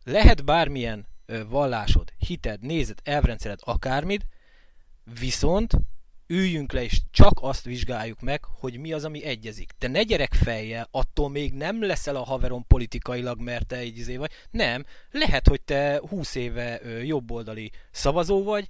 [0.07, 1.07] lehet bármilyen
[1.49, 4.23] vallásod, hited, nézed, elvrendszered, akármid,
[5.21, 5.73] viszont
[6.27, 9.73] üljünk le, és csak azt vizsgáljuk meg, hogy mi az, ami egyezik.
[9.79, 14.17] Te ne gyerek fejjel, attól még nem leszel a haveron politikailag, mert te egy izé
[14.17, 14.31] vagy.
[14.51, 18.67] Nem, lehet, hogy te 20 éve jobboldali szavazó vagy,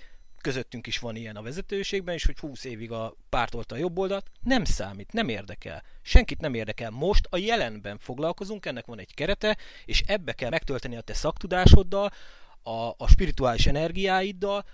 [0.47, 4.31] közöttünk is van ilyen a vezetőségben, és hogy 20 évig a pártolta a jobb oldalt,
[4.43, 5.83] nem számít, nem érdekel.
[6.03, 6.91] Senkit nem érdekel.
[6.91, 12.13] Most a jelenben foglalkozunk, ennek van egy kerete, és ebbe kell megtölteni a te szaktudásoddal,
[12.63, 14.65] a, a spirituális energiáiddal,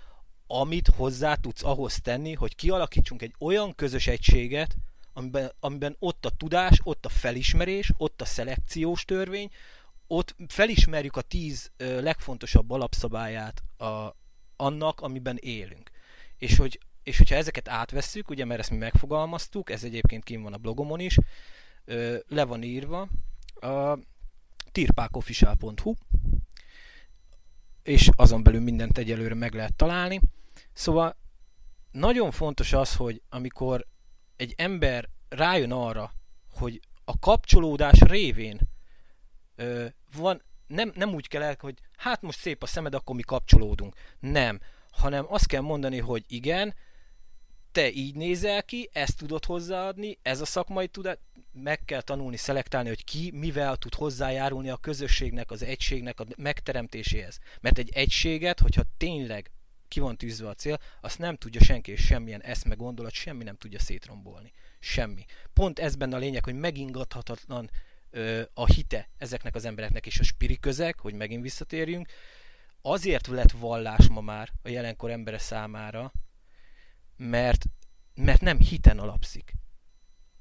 [0.47, 4.75] amit hozzá tudsz ahhoz tenni, hogy kialakítsunk egy olyan közös egységet,
[5.13, 9.49] amiben, amiben ott a tudás, ott a felismerés, ott a szelekciós törvény,
[10.07, 14.15] ott felismerjük a tíz legfontosabb alapszabályát a,
[14.63, 15.89] annak, amiben élünk.
[16.37, 20.53] És, hogy, és hogyha ezeket átvesszük, ugye, mert ezt mi megfogalmaztuk, ez egyébként kim van
[20.53, 21.17] a blogomon is,
[21.85, 23.07] ö, le van írva,
[23.61, 23.97] a
[24.71, 25.93] tirpákofficial.hu,
[27.83, 30.21] és azon belül mindent egyelőre meg lehet találni.
[30.73, 31.15] Szóval
[31.91, 33.87] nagyon fontos az, hogy amikor
[34.35, 36.11] egy ember rájön arra,
[36.53, 38.59] hogy a kapcsolódás révén
[39.55, 40.41] ö, van,
[40.73, 43.95] nem, nem úgy kell el, hogy hát most szép a szemed, akkor mi kapcsolódunk.
[44.19, 44.59] Nem.
[44.91, 46.73] Hanem azt kell mondani, hogy igen,
[47.71, 51.17] te így nézel ki, ezt tudod hozzáadni, ez a szakmai tudás,
[51.53, 57.39] meg kell tanulni, szelektálni, hogy ki mivel tud hozzájárulni a közösségnek, az egységnek a megteremtéséhez.
[57.61, 59.51] Mert egy egységet, hogyha tényleg
[59.87, 63.57] ki van tűzve a cél, azt nem tudja senki, és semmilyen eszme, gondolat, semmi nem
[63.57, 64.51] tudja szétrombolni.
[64.79, 65.25] Semmi.
[65.53, 67.69] Pont ez benne a lényeg, hogy megingathatatlan
[68.53, 72.11] a hite ezeknek az embereknek és a spiri közeg, hogy megint visszatérjünk,
[72.81, 76.11] azért lett vallás ma már a jelenkor embere számára,
[77.17, 77.65] mert,
[78.15, 79.53] mert nem hiten alapszik,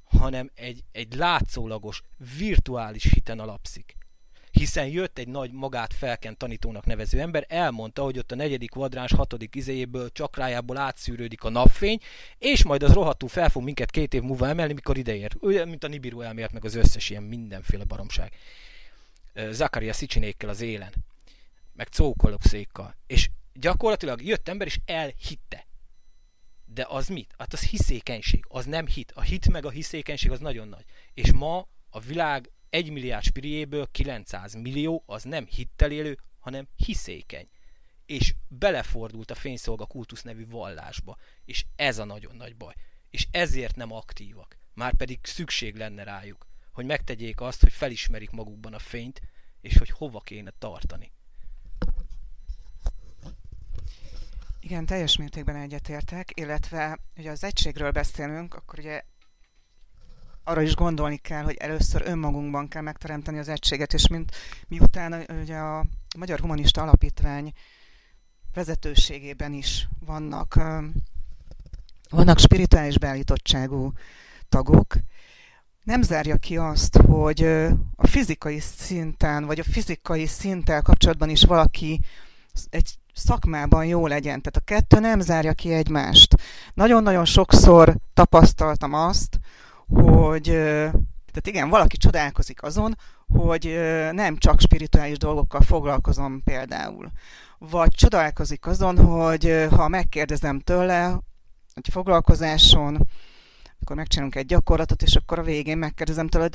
[0.05, 2.03] hanem egy, egy látszólagos,
[2.39, 3.97] virtuális hiten alapszik
[4.53, 9.13] hiszen jött egy nagy magát felkent tanítónak nevező ember, elmondta, hogy ott a negyedik kvadráns
[9.13, 11.99] hatodik izéjéből, csakrájából átszűrődik a napfény,
[12.39, 15.37] és majd az rohadtul fel fog minket két év múlva emelni, mikor ideér.
[15.41, 18.33] Olyan, mint a Nibiru elmélet, meg az összes ilyen mindenféle baromság.
[19.51, 20.93] Zakaria Szicsinékkel az élen,
[21.73, 21.89] meg
[22.41, 22.95] székkal.
[23.07, 25.67] És gyakorlatilag jött ember, és elhitte.
[26.65, 27.35] De az mit?
[27.39, 29.13] Hát az hiszékenység, az nem hit.
[29.13, 30.85] A hit meg a hiszékenység az nagyon nagy.
[31.15, 37.49] És ma a világ 1 milliárd spiriéből 900 millió az nem hittel élő, hanem hiszékeny.
[38.07, 41.17] És belefordult a fényszolga kultusz nevű vallásba.
[41.45, 42.75] És ez a nagyon nagy baj.
[43.11, 44.59] És ezért nem aktívak.
[44.75, 49.21] Már pedig szükség lenne rájuk, hogy megtegyék azt, hogy felismerik magukban a fényt,
[49.61, 51.13] és hogy hova kéne tartani.
[54.61, 59.03] Igen, teljes mértékben egyetértek, illetve ugye az egységről beszélünk, akkor ugye
[60.45, 64.33] arra is gondolni kell, hogy először önmagunkban kell megteremteni az egységet, és mint
[64.69, 65.85] miután ugye a
[66.17, 67.53] Magyar Humanista Alapítvány
[68.55, 70.61] vezetőségében is vannak,
[72.11, 73.93] vannak spirituális beállítottságú
[74.49, 74.97] tagok,
[75.85, 77.43] nem zárja ki azt, hogy
[77.97, 82.01] a fizikai szinten, vagy a fizikai szinttel kapcsolatban is valaki
[82.71, 84.41] egy szakmában jó legyen.
[84.43, 86.37] Tehát a kettő nem zárja ki egymást.
[86.75, 89.39] Nagyon-nagyon sokszor tapasztaltam azt,
[89.95, 90.43] hogy
[91.33, 93.65] tehát igen, valaki csodálkozik azon, hogy
[94.13, 97.11] nem csak spirituális dolgokkal foglalkozom például.
[97.59, 101.19] Vagy csodálkozik azon, hogy ha megkérdezem tőle
[101.75, 103.09] egy foglalkozáson,
[103.81, 106.55] akkor megcsinálunk egy gyakorlatot, és akkor a végén megkérdezem tőled,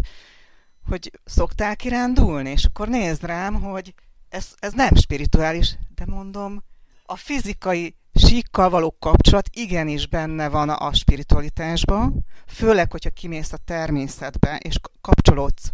[0.87, 3.93] hogy szoktál kirándulni, és akkor nézd rám, hogy
[4.29, 6.63] ez, ez nem spirituális, de mondom,
[7.05, 14.57] a fizikai síkkal való kapcsolat igenis benne van a spiritualitásban, főleg, hogyha kimész a természetbe,
[14.57, 15.71] és kapcsolódsz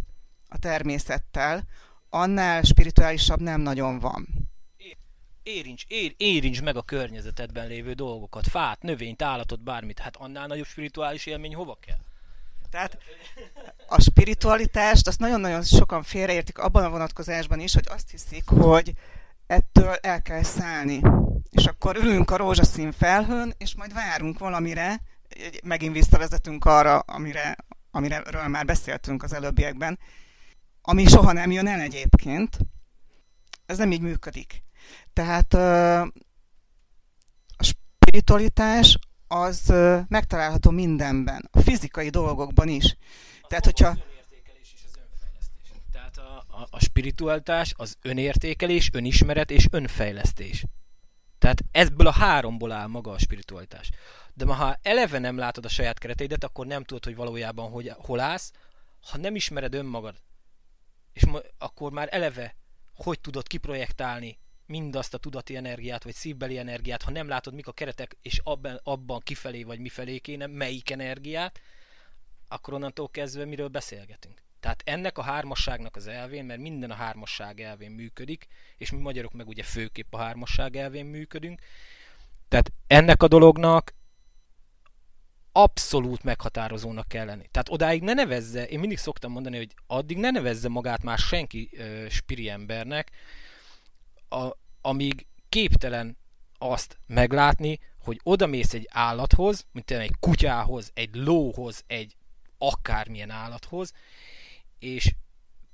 [0.48, 1.64] a természettel,
[2.10, 4.26] annál spirituálisabb nem nagyon van.
[5.42, 9.98] Érints, ér, érints meg a környezetedben lévő dolgokat, fát, növényt, állatot, bármit.
[9.98, 11.98] Hát annál nagyobb spirituális élmény hova kell?
[12.70, 12.98] Tehát
[13.86, 18.92] a spiritualitást azt nagyon-nagyon sokan félreértik abban a vonatkozásban is, hogy azt hiszik, hogy
[19.46, 21.00] ettől el kell szállni.
[21.50, 25.00] És akkor ülünk a rózsaszín felhőn, és majd várunk valamire,
[25.64, 27.56] megint visszavezetünk arra, amire,
[27.90, 29.98] amiről már beszéltünk az előbbiekben,
[30.82, 32.58] ami soha nem jön el egyébként.
[33.66, 34.62] Ez nem így működik.
[35.12, 35.54] Tehát
[37.56, 39.72] a spiritualitás az
[40.08, 42.96] megtalálható mindenben, a fizikai dolgokban is.
[43.48, 43.96] Tehát, hogyha
[46.54, 50.64] a, a spiritualitás az önértékelés, önismeret és önfejlesztés.
[51.38, 53.90] Tehát ebből a háromból áll maga a spiritualitás.
[54.34, 57.92] De ma, ha eleve nem látod a saját kereteidet, akkor nem tudod, hogy valójában hogy,
[57.96, 58.52] hol állsz.
[59.00, 60.16] Ha nem ismered önmagad,
[61.12, 62.56] és ma, akkor már eleve
[62.94, 67.72] hogy tudod kiprojektálni mindazt a tudati energiát, vagy szívbeli energiát, ha nem látod, mik a
[67.72, 71.60] keretek, és abban, abban kifelé vagy mifelé kéne, melyik energiát,
[72.48, 74.43] akkor onnantól kezdve miről beszélgetünk.
[74.64, 78.46] Tehát ennek a hármasságnak az elvén, mert minden a hármasság elvén működik,
[78.76, 81.60] és mi magyarok meg ugye főképp a hármasság elvén működünk,
[82.48, 83.94] tehát ennek a dolognak
[85.52, 87.46] abszolút meghatározónak kell lenni.
[87.50, 91.70] Tehát odáig ne nevezze, én mindig szoktam mondani, hogy addig ne nevezze magát már senki
[91.72, 93.10] uh, spiri embernek,
[94.28, 94.50] a,
[94.80, 96.16] amíg képtelen
[96.58, 102.16] azt meglátni, hogy odamész egy állathoz, mint egy kutyához, egy lóhoz, egy
[102.58, 103.92] akármilyen állathoz,
[104.84, 105.14] és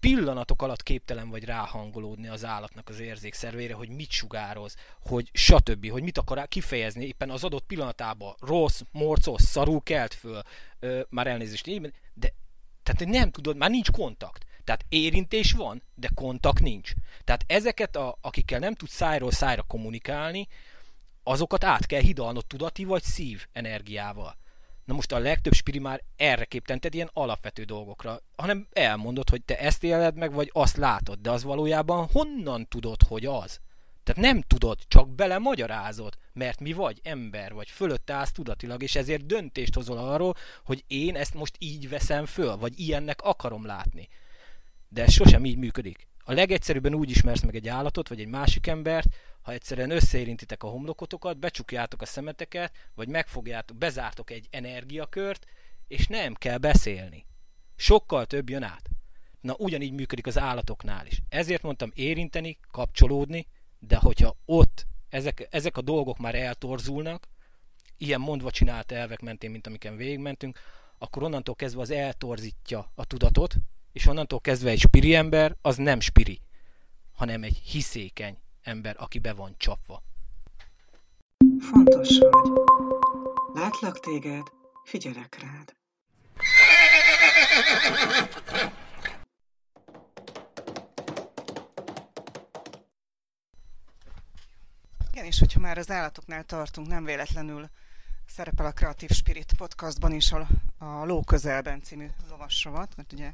[0.01, 6.03] pillanatok alatt képtelen vagy ráhangolódni az állatnak az érzékszervére, hogy mit sugároz, hogy stb., hogy
[6.03, 8.35] mit akar kifejezni éppen az adott pillanatában.
[8.41, 10.43] Rossz, morcos, szarú kelt föl,
[10.79, 11.81] ö, már elnézést,
[12.15, 12.33] de
[12.83, 14.47] tehát nem tudod, már nincs kontakt.
[14.65, 16.93] Tehát érintés van, de kontakt nincs.
[17.25, 20.49] Tehát ezeket, a, akikkel nem tudsz szájról szájra kommunikálni,
[21.23, 24.37] azokat át kell hidalnod tudati vagy szív energiával.
[24.91, 29.43] Na most a legtöbb spiri már erre képtelen, tehát ilyen alapvető dolgokra, hanem elmondod, hogy
[29.43, 33.61] te ezt éled meg, vagy azt látod, de az valójában honnan tudod, hogy az?
[34.03, 38.97] Tehát nem tudod, csak bele magyarázod, mert mi vagy ember, vagy fölött állsz tudatilag, és
[38.97, 40.35] ezért döntést hozol arról,
[40.65, 44.09] hogy én ezt most így veszem föl, vagy ilyennek akarom látni.
[44.89, 46.09] De ez sosem így működik.
[46.31, 49.09] A legegyszerűbben úgy ismersz meg egy állatot, vagy egy másik embert,
[49.43, 55.47] ha egyszerűen összeérintitek a homlokotokat, becsukjátok a szemeteket, vagy megfogjátok, bezártok egy energiakört,
[55.89, 57.27] és nem kell beszélni.
[57.77, 58.91] Sokkal több jön át.
[59.41, 61.23] Na, ugyanígy működik az állatoknál is.
[61.29, 63.47] Ezért mondtam érinteni, kapcsolódni,
[63.79, 67.29] de hogyha ott ezek, ezek a dolgok már eltorzulnak,
[67.97, 70.59] ilyen mondva csinált elvek mentén, mint amiken végigmentünk,
[70.99, 73.55] akkor onnantól kezdve az eltorzítja a tudatot,
[73.93, 76.41] és onnantól kezdve egy spiri ember az nem spiri,
[77.13, 80.03] hanem egy hiszékeny ember, aki be van csapva.
[81.61, 82.51] Fontos vagy.
[83.55, 84.47] Látlak téged,
[84.85, 85.75] figyelek rád.
[95.13, 97.69] Igen, és hogyha már az állatoknál tartunk, nem véletlenül
[98.27, 100.47] szerepel a Creative Spirit podcastban is a,
[100.79, 103.33] a Ló közelben című lovasrovat, mert ugye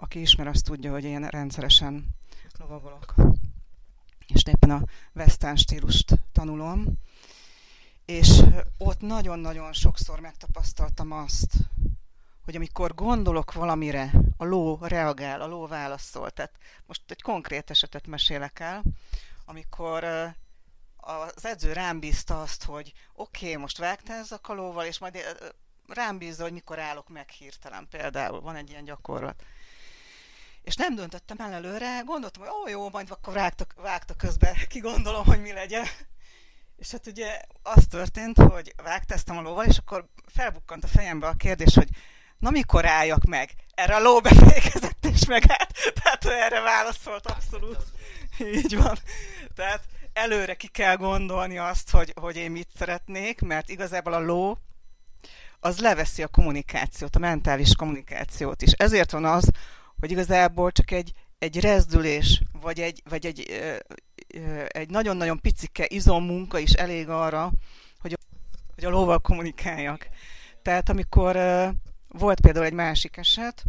[0.00, 2.06] aki ismer, azt tudja, hogy én rendszeresen
[2.58, 3.14] lovagolok.
[4.26, 4.82] És éppen a
[5.14, 6.98] western stílust tanulom.
[8.04, 8.42] És
[8.78, 11.52] ott nagyon-nagyon sokszor megtapasztaltam azt,
[12.44, 16.30] hogy amikor gondolok valamire, a ló reagál, a ló válaszol.
[16.30, 16.52] Tehát
[16.86, 18.82] most egy konkrét esetet mesélek el,
[19.44, 20.04] amikor
[20.96, 23.80] az edző rám bízta azt, hogy oké, okay, most
[24.30, 25.18] a kalóval, és majd
[25.86, 28.40] rám bízza, hogy mikor állok meg hirtelen például.
[28.40, 29.44] Van egy ilyen gyakorlat.
[30.68, 34.78] És nem döntöttem el előre, gondoltam, hogy ó, jó, majd akkor vágta, vágta közben, ki
[34.78, 35.84] gondolom, hogy mi legyen.
[36.76, 41.32] És hát ugye az történt, hogy vágtáztam a lóval, és akkor felbukkant a fejembe a
[41.32, 41.88] kérdés, hogy
[42.38, 43.50] na mikor álljak meg?
[43.74, 45.72] Erre a ló befékezett és megállt.
[46.02, 47.84] Tehát erre válaszolt abszolút.
[48.38, 48.98] Így van.
[49.54, 54.58] Tehát előre ki kell gondolni azt, hogy, hogy én mit szeretnék, mert igazából a ló
[55.60, 58.72] az leveszi a kommunikációt, a mentális kommunikációt is.
[58.72, 59.50] Ezért van az,
[60.00, 63.40] hogy igazából csak egy, egy rezdülés, vagy egy, vagy egy,
[64.68, 67.52] egy nagyon-nagyon picike izommunka is elég arra,
[67.98, 68.18] hogy,
[68.74, 70.08] hogy a lóval kommunikáljak.
[70.62, 71.36] Tehát amikor
[72.08, 73.64] volt például egy másik eset,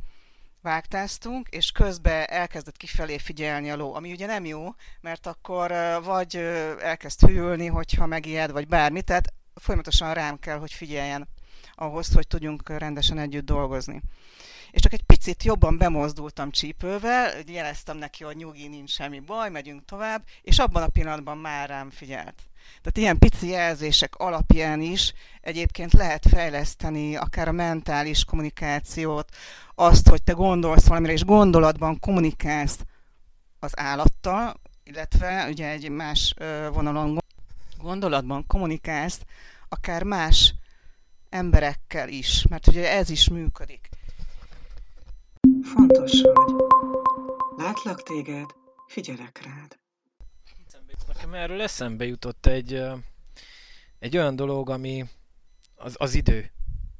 [0.61, 5.71] vágtáztunk, és közben elkezdett kifelé figyelni a ló, ami ugye nem jó, mert akkor
[6.03, 6.35] vagy
[6.81, 11.27] elkezd hűlni, hogyha megijed, vagy bármi, tehát folyamatosan rám kell, hogy figyeljen
[11.75, 14.01] ahhoz, hogy tudjunk rendesen együtt dolgozni.
[14.71, 19.85] És csak egy picit jobban bemozdultam csípővel, jeleztem neki, hogy nyugi, nincs semmi baj, megyünk
[19.85, 22.49] tovább, és abban a pillanatban már rám figyelt.
[22.81, 29.29] Tehát ilyen pici jelzések alapján is egyébként lehet fejleszteni akár a mentális kommunikációt,
[29.75, 32.79] azt, hogy te gondolsz valamire, és gondolatban kommunikálsz
[33.59, 36.33] az állattal, illetve ugye egy más
[36.71, 37.19] vonalon
[37.77, 39.21] gondolatban kommunikálsz
[39.69, 40.53] akár más
[41.29, 43.89] emberekkel is, mert ugye ez is működik.
[45.73, 46.53] Fontos vagy.
[47.57, 48.45] Látlak téged,
[48.87, 49.79] figyelek rád.
[51.07, 52.83] Nekem erről eszembe jutott egy,
[53.99, 55.05] egy olyan dolog, ami
[55.75, 56.51] az, az idő.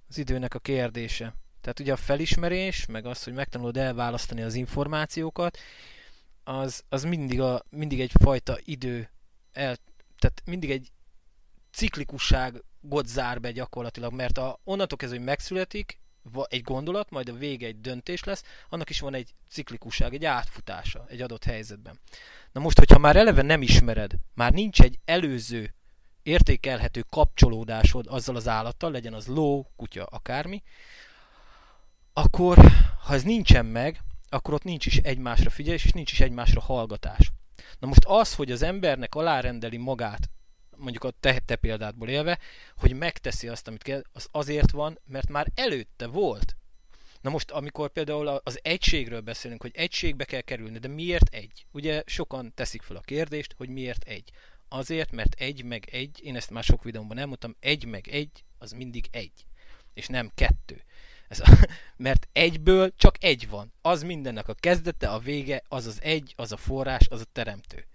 [0.10, 1.36] Az időnek a kérdése.
[1.62, 5.58] Tehát ugye a felismerés, meg az, hogy megtanulod elválasztani az információkat,
[6.44, 9.10] az, az mindig, a, mindig egyfajta idő,
[9.52, 9.76] el,
[10.18, 10.92] tehát mindig egy
[11.72, 16.00] ciklikusságot zár be gyakorlatilag, mert a, onnantól kezdve, hogy megszületik
[16.48, 21.06] egy gondolat, majd a vége egy döntés lesz, annak is van egy ciklikusság, egy átfutása
[21.08, 22.00] egy adott helyzetben.
[22.52, 25.74] Na most, hogyha már eleve nem ismered, már nincs egy előző
[26.24, 30.64] értékelhető kapcsolódásod azzal az állattal, legyen az ló, kutya, akármi,
[32.14, 32.58] akkor
[33.04, 37.32] ha ez nincsen meg, akkor ott nincs is egymásra figyelés, és nincs is egymásra hallgatás.
[37.80, 40.30] Na most az, hogy az embernek alárendeli magát,
[40.80, 42.40] mondjuk a te, te példádból élve,
[42.78, 46.56] hogy megteszi azt, amit kell, az azért van, mert már előtte volt.
[47.22, 51.66] Na most, amikor például az egységről beszélünk, hogy egységbe kell kerülni, de miért egy?
[51.72, 54.32] Ugye sokan teszik fel a kérdést, hogy miért egy.
[54.68, 58.72] Azért, mert egy meg egy, én ezt már sok videóban elmondtam, egy meg egy, az
[58.72, 59.46] mindig egy,
[59.94, 60.84] és nem kettő.
[61.30, 61.42] Ez
[61.98, 63.74] mert egyből csak egy van.
[63.82, 67.88] Az mindennek a kezdete, a vége, az az egy, az a forrás, az a teremtő.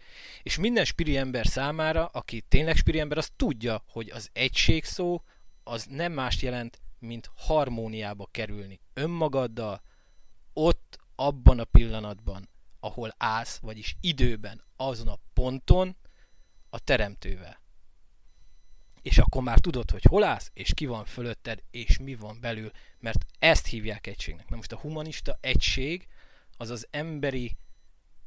[0.43, 5.22] És minden spiri ember számára, aki tényleg spiri ember, az tudja, hogy az egység szó
[5.64, 9.82] az nem más jelent, mint harmóniába kerülni önmagaddal,
[10.53, 12.49] ott, abban a pillanatban,
[12.80, 15.97] ahol állsz, vagyis időben, azon a ponton,
[16.70, 17.62] a teremtővel.
[19.03, 22.70] És akkor már tudod, hogy hol állsz, és ki van fölötted, és mi van belül,
[23.05, 24.49] mert ezt hívják egységnek.
[24.49, 26.07] Na most a humanista egység,
[26.57, 27.57] az az emberi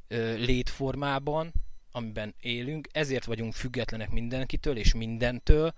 [0.08, 1.52] ö, létformában,
[1.92, 5.74] amiben élünk, ezért vagyunk függetlenek mindenkitől és mindentől,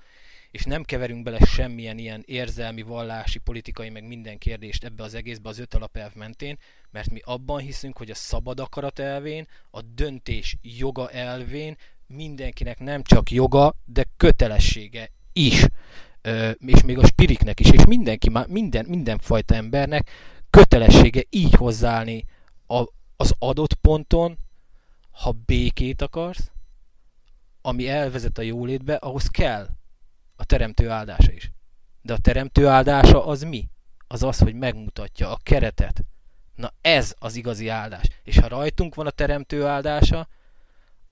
[0.51, 5.49] és nem keverünk bele semmilyen ilyen érzelmi, vallási, politikai, meg minden kérdést ebbe az egészbe
[5.49, 6.59] az öt alapelv mentén,
[6.91, 11.77] mert mi abban hiszünk, hogy a szabad akarat elvén, a döntés joga elvén
[12.07, 15.65] mindenkinek nem csak joga, de kötelessége is.
[16.59, 20.11] És még a spiriknek is, és mindenki, minden, mindenfajta embernek
[20.51, 22.25] kötelessége így hozzáállni
[22.66, 22.85] a,
[23.16, 24.39] az adott ponton,
[25.11, 26.51] ha békét akarsz,
[27.62, 29.68] ami elvezet a jólétbe, ahhoz kell
[30.37, 31.53] a teremtő áldása is.
[32.03, 33.68] De a teremtő áldása az mi?
[34.07, 36.05] Az az, hogy megmutatja a keretet.
[36.55, 38.09] Na ez az igazi áldás.
[38.23, 40.29] És ha rajtunk van a teremtő áldása,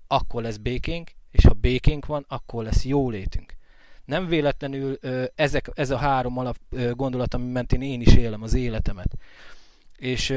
[0.07, 3.58] akkor lesz békénk, és ha békénk van, akkor lesz jólétünk.
[4.09, 4.99] Nem véletlenül
[5.35, 6.57] ezek, ez a három alap
[6.93, 9.17] gondolat, ami mentén én is élem az életemet.
[9.97, 10.31] És,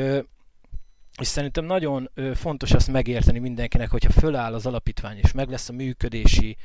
[1.19, 5.73] és szerintem nagyon fontos azt megérteni mindenkinek, hogyha föláll az alapítvány, és meg lesz a
[5.73, 6.57] működési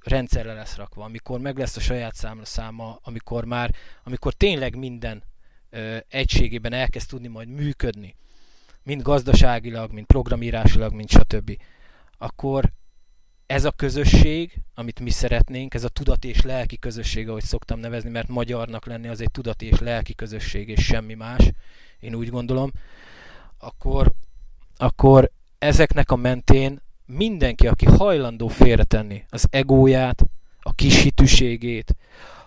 [0.00, 3.74] rendszerre lesz rakva, amikor meg lesz a saját számla száma, amikor már,
[4.04, 5.22] amikor tényleg minden
[6.08, 8.16] egységében elkezd tudni majd működni,
[8.82, 11.56] mind gazdaságilag, mind programírásilag, mind stb.,
[12.18, 12.72] akkor
[13.52, 18.10] ez a közösség, amit mi szeretnénk, ez a tudat és lelki közösség, ahogy szoktam nevezni,
[18.10, 21.50] mert magyarnak lenni az egy tudat és lelki közösség, és semmi más,
[22.00, 22.70] én úgy gondolom,
[23.58, 24.12] akkor,
[24.76, 30.24] akkor ezeknek a mentén mindenki, aki hajlandó félretenni az egóját,
[30.60, 31.96] a kishitűségét,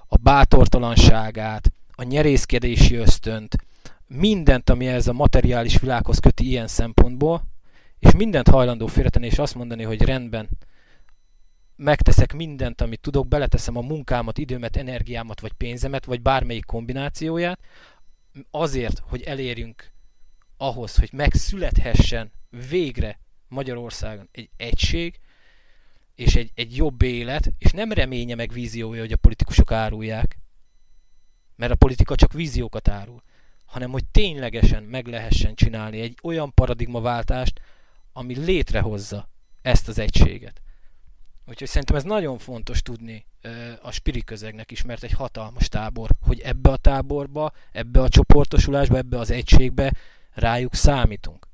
[0.08, 3.56] a bátortalanságát, a nyerészkedési ösztönt,
[4.08, 7.44] mindent, ami ez a materiális világhoz köti ilyen szempontból,
[8.00, 10.50] és mindent hajlandó félretenni, és azt mondani, hogy rendben,
[11.76, 17.60] megteszek mindent, amit tudok, beleteszem a munkámat, időmet, energiámat, vagy pénzemet, vagy bármelyik kombinációját,
[18.52, 19.92] azért, hogy elérjünk
[20.58, 22.32] ahhoz, hogy megszülethessen
[22.70, 25.20] végre Magyarországon egy egység,
[26.16, 30.38] és egy, egy jobb élet, és nem reménye meg víziója, hogy a politikusok árulják,
[31.56, 33.24] mert a politika csak víziókat árul,
[33.66, 37.62] hanem hogy ténylegesen meg lehessen csinálni egy olyan paradigmaváltást,
[38.14, 39.30] ami létrehozza
[39.62, 40.62] ezt az egységet.
[41.48, 43.26] Úgyhogy szerintem ez nagyon fontos tudni
[43.82, 48.98] a spiri közegnek is, mert egy hatalmas tábor, hogy ebbe a táborba, ebbe a csoportosulásba,
[48.98, 49.94] ebbe az egységbe
[50.34, 51.48] rájuk számítunk.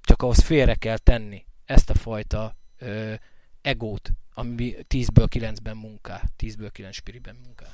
[0.00, 3.14] Csak ahhoz félre kell tenni ezt a fajta ö,
[3.60, 7.66] egót, ami 10-ből 9-ben munká, 10-ből 9 spiriben munká.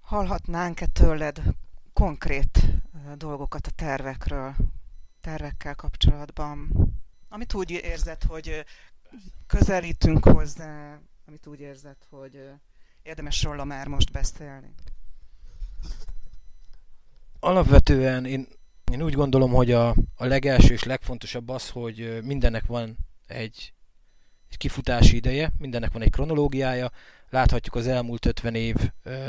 [0.00, 1.42] Hallhatnánk-e tőled
[1.92, 2.64] konkrét
[3.16, 4.54] dolgokat a tervekről,
[5.20, 6.70] tervekkel kapcsolatban?
[7.28, 8.64] Amit úgy érzed, hogy
[9.46, 12.50] közelítünk hozzá, amit úgy érzed, hogy
[13.02, 14.74] érdemes róla már most beszélni?
[17.40, 18.48] Alapvetően én,
[18.92, 22.96] én úgy gondolom, hogy a, a legelső és legfontosabb az, hogy mindennek van
[23.26, 23.72] egy,
[24.48, 26.90] egy kifutási ideje, mindennek van egy kronológiája,
[27.30, 28.76] láthatjuk az elmúlt 50 év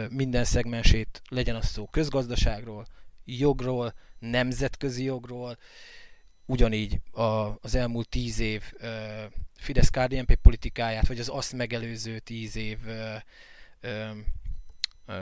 [0.09, 2.85] minden szegmensét, legyen az szó közgazdaságról,
[3.25, 5.57] jogról, nemzetközi jogról,
[6.47, 7.21] ugyanígy a,
[7.61, 8.87] az elmúlt tíz év uh,
[9.55, 13.21] fidesz KDNP politikáját, vagy az azt megelőző tíz év uh,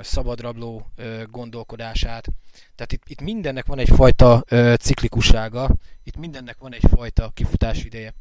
[0.01, 0.91] szabadrabló
[1.31, 2.27] gondolkodását.
[2.75, 4.43] Tehát itt, itt mindennek van egyfajta
[4.79, 8.13] ciklikussága, itt mindennek van egyfajta kifutás ideje.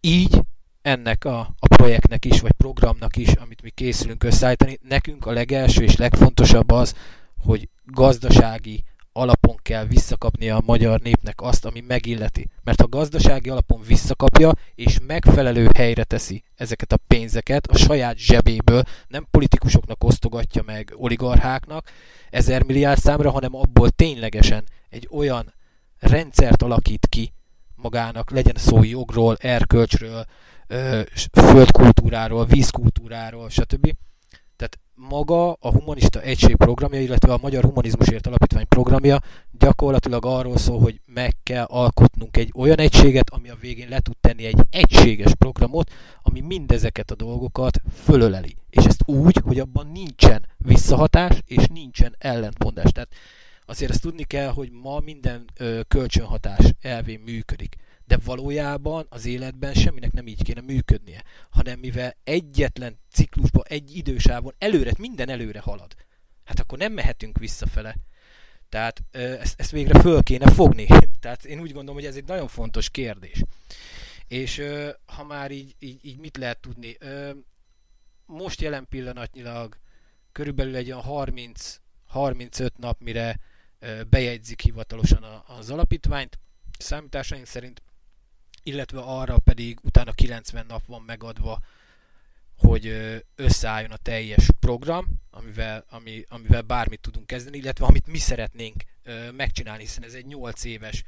[0.00, 0.40] Így
[0.82, 5.82] ennek a, a projektnek is, vagy programnak is, amit mi készülünk összeállítani, nekünk a legelső
[5.82, 6.94] és legfontosabb az,
[7.38, 12.48] hogy gazdasági alapon kell visszakapnia a magyar népnek azt, ami megilleti.
[12.62, 18.82] Mert ha gazdasági alapon visszakapja, és megfelelő helyre teszi ezeket a pénzeket a saját zsebéből,
[19.08, 21.90] nem politikusoknak osztogatja meg oligarcháknak
[22.30, 25.54] ezer milliárd számra, hanem abból ténylegesen egy olyan
[25.98, 27.32] rendszert alakít ki
[27.74, 30.24] magának, legyen szó jogról, erkölcsről,
[31.32, 33.94] földkultúráról, vízkultúráról, stb
[35.08, 39.20] maga a Humanista Egység programja, illetve a Magyar Humanizmusért Alapítvány programja
[39.58, 44.16] gyakorlatilag arról szól, hogy meg kell alkotnunk egy olyan egységet, ami a végén le tud
[44.20, 45.90] tenni egy egységes programot,
[46.22, 48.56] ami mindezeket a dolgokat fölöleli.
[48.70, 52.92] És ezt úgy, hogy abban nincsen visszahatás és nincsen ellentmondás.
[52.92, 53.14] Tehát
[53.66, 57.76] azért ezt tudni kell, hogy ma minden ö, kölcsönhatás elvén működik
[58.10, 64.54] de valójában az életben semminek nem így kéne működnie, hanem mivel egyetlen ciklusban, egy idősávon
[64.58, 65.94] előre, minden előre halad,
[66.44, 67.96] hát akkor nem mehetünk visszafele.
[68.68, 70.86] Tehát ezt, ezt végre föl kéne fogni.
[71.20, 73.42] Tehát én úgy gondolom, hogy ez egy nagyon fontos kérdés.
[74.28, 74.62] És
[75.04, 76.96] ha már így, így, így mit lehet tudni?
[78.26, 79.76] Most jelen pillanatnyilag
[80.32, 83.38] körülbelül egy olyan 30 35 nap, mire
[84.08, 86.38] bejegyzik hivatalosan az alapítványt.
[86.78, 87.82] Számításaink szerint
[88.62, 91.60] illetve arra pedig utána 90 nap van megadva,
[92.56, 92.86] hogy
[93.34, 98.84] összeálljon a teljes program, amivel, ami, amivel bármit tudunk kezdeni, illetve amit mi szeretnénk
[99.32, 101.04] megcsinálni, hiszen ez egy 8 éves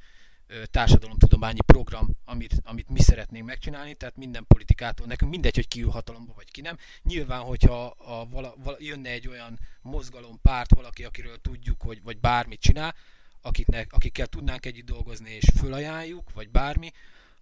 [0.70, 5.90] társadalomtudományi program, amit, amit mi szeretnénk megcsinálni, tehát minden politikától, nekünk mindegy, hogy ki ül
[5.90, 6.76] hatalomba vagy ki nem.
[7.02, 12.18] Nyilván, hogyha a, vala, vala, jönne egy olyan mozgalom, párt, valaki, akiről tudjuk, hogy vagy
[12.18, 12.94] bármit csinál,
[13.40, 16.92] akiknek, akikkel tudnánk együtt dolgozni és fölajánljuk, vagy bármi,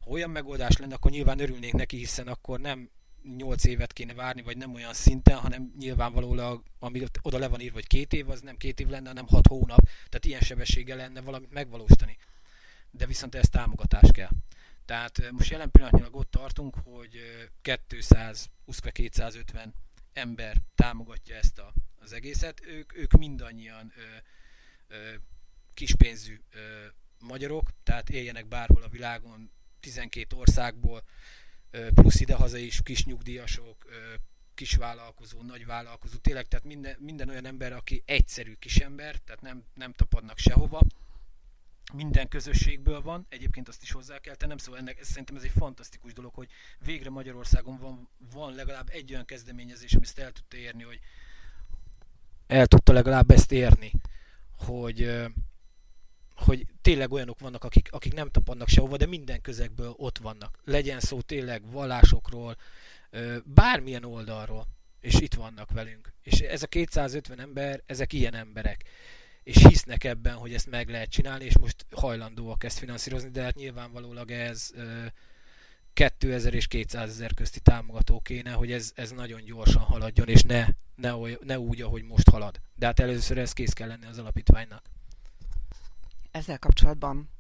[0.01, 2.91] ha olyan megoldás lenne, akkor nyilván örülnénk neki, hiszen akkor nem
[3.37, 7.75] 8 évet kéne várni, vagy nem olyan szinten, hanem nyilvánvalóan, ami oda le van írva,
[7.75, 9.81] hogy két év, az nem két év lenne, hanem 6 hónap.
[9.81, 12.17] Tehát ilyen sebességgel lenne valamit megvalósítani.
[12.91, 14.31] De viszont ez támogatás kell.
[14.85, 17.17] Tehát most jelen pillanatnyilag ott tartunk, hogy
[17.89, 18.51] 200,
[18.93, 19.75] 250
[20.13, 22.61] ember támogatja ezt a, az egészet.
[22.67, 24.03] Ők, ők mindannyian ö,
[24.95, 25.15] ö,
[25.75, 26.59] kispénzű ö,
[27.19, 31.03] magyarok, tehát éljenek bárhol a világon, 12 országból,
[31.95, 33.85] plusz idehaza is kis nyugdíjasok,
[34.55, 40.39] kisvállalkozó, nagyvállalkozó, tényleg, tehát minden, minden olyan ember, aki egyszerű kisember, tehát nem, nem tapadnak
[40.39, 40.81] sehova,
[41.93, 46.13] minden közösségből van, egyébként azt is hozzá kell tennem, szóval ennek, szerintem ez egy fantasztikus
[46.13, 46.49] dolog, hogy
[46.85, 51.01] végre Magyarországon van, van legalább egy olyan kezdeményezés, amit el tudta érni, hogy
[52.47, 53.93] el tudta legalább ezt érni,
[54.57, 55.31] hogy
[56.41, 60.59] hogy tényleg olyanok vannak, akik, akik nem tapadnak sehova, de minden közegből ott vannak.
[60.65, 62.57] Legyen szó tényleg vallásokról,
[63.45, 64.67] bármilyen oldalról,
[65.01, 66.13] és itt vannak velünk.
[66.23, 68.85] És ez a 250 ember, ezek ilyen emberek.
[69.43, 73.55] És hisznek ebben, hogy ezt meg lehet csinálni, és most hajlandóak ezt finanszírozni, de hát
[73.55, 74.71] nyilvánvalólag ez
[75.93, 80.67] 2000 és 200 ezer közti támogató kéne, hogy ez, ez nagyon gyorsan haladjon, és ne,
[80.95, 82.61] ne, oly, ne úgy, ahogy most halad.
[82.75, 84.83] De hát először ez kész kell lenni az alapítványnak
[86.31, 87.31] ezzel kapcsolatban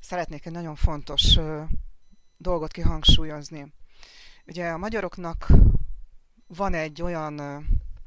[0.00, 1.38] szeretnék egy nagyon fontos
[2.36, 3.72] dolgot kihangsúlyozni.
[4.46, 5.46] Ugye a magyaroknak
[6.46, 7.40] van egy olyan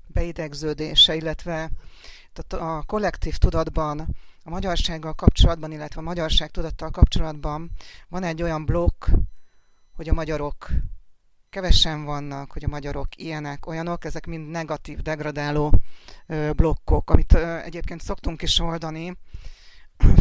[0.08, 1.72] beidegződése, illetve
[2.50, 7.72] a kollektív tudatban, a magyarsággal kapcsolatban, illetve a magyarság tudattal kapcsolatban
[8.08, 9.06] van egy olyan blokk,
[9.94, 10.70] hogy a magyarok
[11.50, 15.74] kevesen vannak, hogy a magyarok ilyenek, olyanok, ezek mind negatív, degradáló
[16.52, 19.18] blokkok, amit egyébként szoktunk is oldani,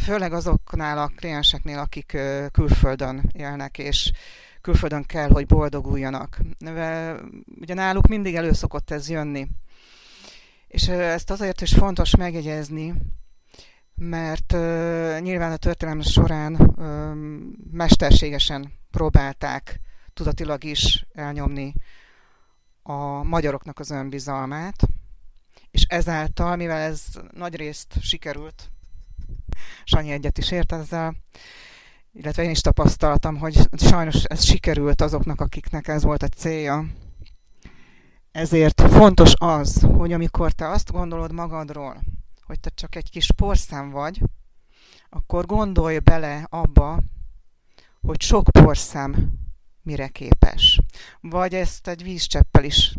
[0.03, 2.19] főleg azoknál a klienseknél, akik
[2.53, 4.13] külföldön élnek, és
[4.61, 6.39] külföldön kell, hogy boldoguljanak.
[7.61, 9.49] Ugye náluk mindig elő szokott ez jönni.
[10.69, 12.95] És ezt azért is fontos megjegyezni,
[13.95, 14.53] mert
[15.21, 16.75] nyilván a történelem során
[17.71, 19.81] mesterségesen próbálták
[20.13, 21.75] tudatilag is elnyomni
[22.83, 24.83] a magyaroknak az önbizalmát,
[25.71, 28.71] és ezáltal, mivel ez nagy részt sikerült,
[29.85, 31.17] Sanyi egyet is ért ezzel,
[32.13, 36.85] illetve én is tapasztaltam, hogy sajnos ez sikerült azoknak, akiknek ez volt a célja.
[38.33, 42.01] Ezért fontos az, hogy amikor te azt gondolod magadról,
[42.47, 44.23] hogy te csak egy kis porszám vagy,
[45.09, 46.99] akkor gondolj bele abba,
[48.01, 49.43] hogy sok porszám
[49.85, 50.81] mire képes.
[51.21, 52.95] Vagy ezt egy vízcseppel is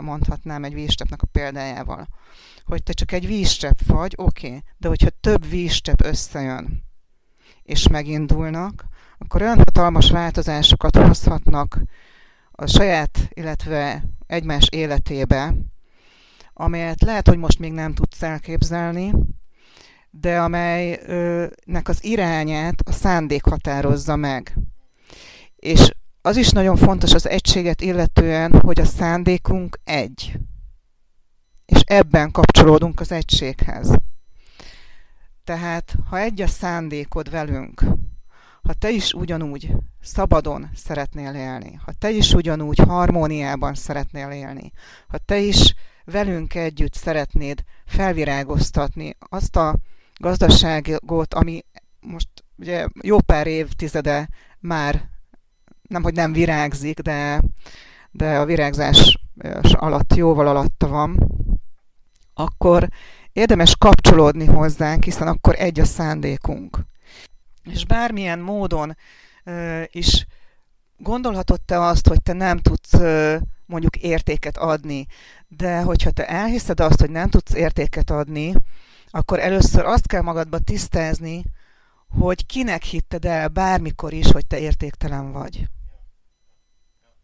[0.00, 2.08] mondhatnám, egy vízcseppnek a példájával
[2.70, 6.82] hogy te csak egy vízcsepp vagy, oké, okay, de hogyha több vízcsepp összejön,
[7.62, 8.84] és megindulnak,
[9.18, 11.82] akkor olyan hatalmas változásokat hozhatnak
[12.52, 15.54] a saját, illetve egymás életébe,
[16.52, 19.12] amelyet lehet, hogy most még nem tudsz elképzelni,
[20.10, 24.54] de amelynek az irányát a szándék határozza meg.
[25.56, 25.90] És
[26.22, 30.38] az is nagyon fontos az egységet illetően, hogy a szándékunk egy
[31.66, 33.94] és ebben kapcsolódunk az egységhez.
[35.44, 37.84] Tehát, ha egy a szándékod velünk,
[38.62, 44.72] ha te is ugyanúgy szabadon szeretnél élni, ha te is ugyanúgy harmóniában szeretnél élni,
[45.08, 49.78] ha te is velünk együtt szeretnéd felvirágoztatni azt a
[50.16, 51.64] gazdaságot, ami
[52.00, 55.08] most ugye jó pár évtizede már
[55.90, 57.40] nem, hogy nem virágzik, de,
[58.10, 59.18] de a virágzás
[59.72, 61.30] alatt jóval alatta van,
[62.34, 62.88] akkor
[63.32, 66.78] érdemes kapcsolódni hozzánk, hiszen akkor egy a szándékunk.
[67.64, 68.96] És bármilyen módon
[69.44, 70.26] uh, is
[70.96, 73.34] gondolhatod te azt, hogy te nem tudsz uh,
[73.66, 75.06] mondjuk értéket adni,
[75.48, 78.52] de hogyha te elhiszed azt, hogy nem tudsz értéket adni,
[79.10, 81.42] akkor először azt kell magadba tisztázni,
[82.08, 85.68] hogy kinek hitted el bármikor is, hogy te értéktelen vagy.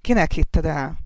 [0.06, 0.98] Kinek hitted el?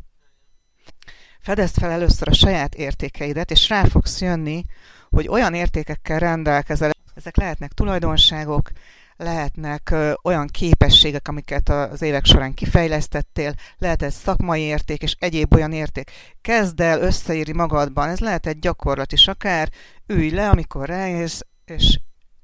[1.40, 4.64] Fedezd fel először a saját értékeidet, és rá fogsz jönni,
[5.08, 6.90] hogy olyan értékekkel rendelkezel.
[7.14, 8.70] Ezek lehetnek tulajdonságok,
[9.16, 15.72] lehetnek olyan képességek, amiket az évek során kifejlesztettél, lehet ez szakmai érték és egyéb olyan
[15.72, 16.10] érték.
[16.40, 19.70] Kezd el összeírni magadban, ez lehet egy gyakorlat is akár,
[20.06, 22.00] ülj le, amikor ráérsz, és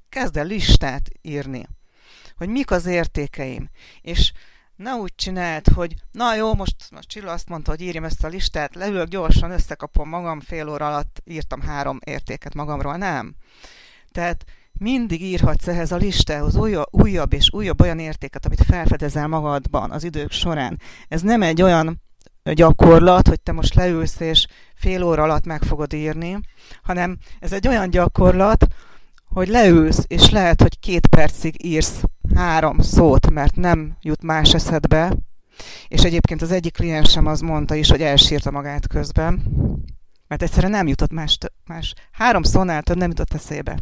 [0.09, 1.67] kezd el listát írni
[2.37, 3.71] hogy mik az értékeim.
[4.01, 4.33] És
[4.77, 8.29] ne úgy csináld, hogy na jó, most, most Csilla azt mondta, hogy írjam ezt a
[8.29, 12.97] listát, leülök gyorsan, összekapom magam, fél óra alatt írtam három értéket magamról.
[12.97, 13.35] Nem.
[14.12, 16.57] Tehát mindig írhatsz ehhez a listához
[16.91, 20.81] újabb és újabb olyan értéket, amit felfedezel magadban az idők során.
[21.09, 22.01] Ez nem egy olyan
[22.43, 26.41] gyakorlat, hogy te most leülsz és fél óra alatt meg fogod írni,
[26.83, 28.66] hanem ez egy olyan gyakorlat,
[29.37, 32.03] hogy leülsz, és lehet, hogy két percig írsz
[32.34, 35.16] három szót, mert nem jut más eszedbe,
[35.89, 39.43] és egyébként az egyik kliensem az mondta is, hogy elsírta magát közben,
[40.28, 43.78] mert egyszerűen nem jutott más, más három szónál több nem jutott eszébe.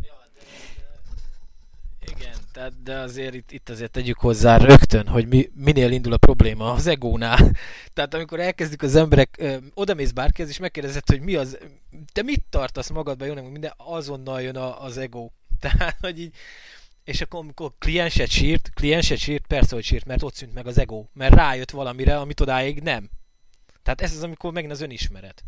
[2.16, 6.16] Igen, tehát, de azért itt, itt azért tegyük hozzá rögtön, hogy mi, minél indul a
[6.16, 7.50] probléma az egónál.
[7.94, 11.58] Tehát amikor elkezdik az emberek, ö, odamész bárkihez, és megkérdezed, hogy mi az,
[12.12, 15.30] te mit tartasz magadban, jó, nem, minden, azonnal jön a, az ego.
[15.64, 16.34] Tehát, hogy így,
[17.04, 20.78] és akkor amikor klienset sírt, klienset sírt, persze, hogy sírt, mert ott szűnt meg az
[20.78, 23.10] ego, mert rájött valamire, amit odáig nem.
[23.82, 25.44] Tehát ez az, amikor megint az önismeret.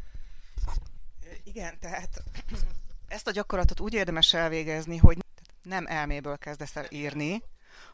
[1.44, 2.22] Igen, tehát
[3.08, 5.18] ezt a gyakorlatot úgy érdemes elvégezni, hogy
[5.62, 7.42] nem elméből kezdesz el írni,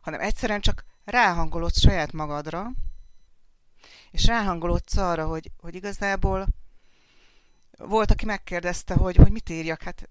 [0.00, 2.72] hanem egyszerűen csak ráhangolodsz saját magadra,
[4.10, 6.46] és ráhangolodsz arra, hogy, hogy igazából
[7.76, 10.08] volt, aki megkérdezte, hogy, hogy mit írjak, hát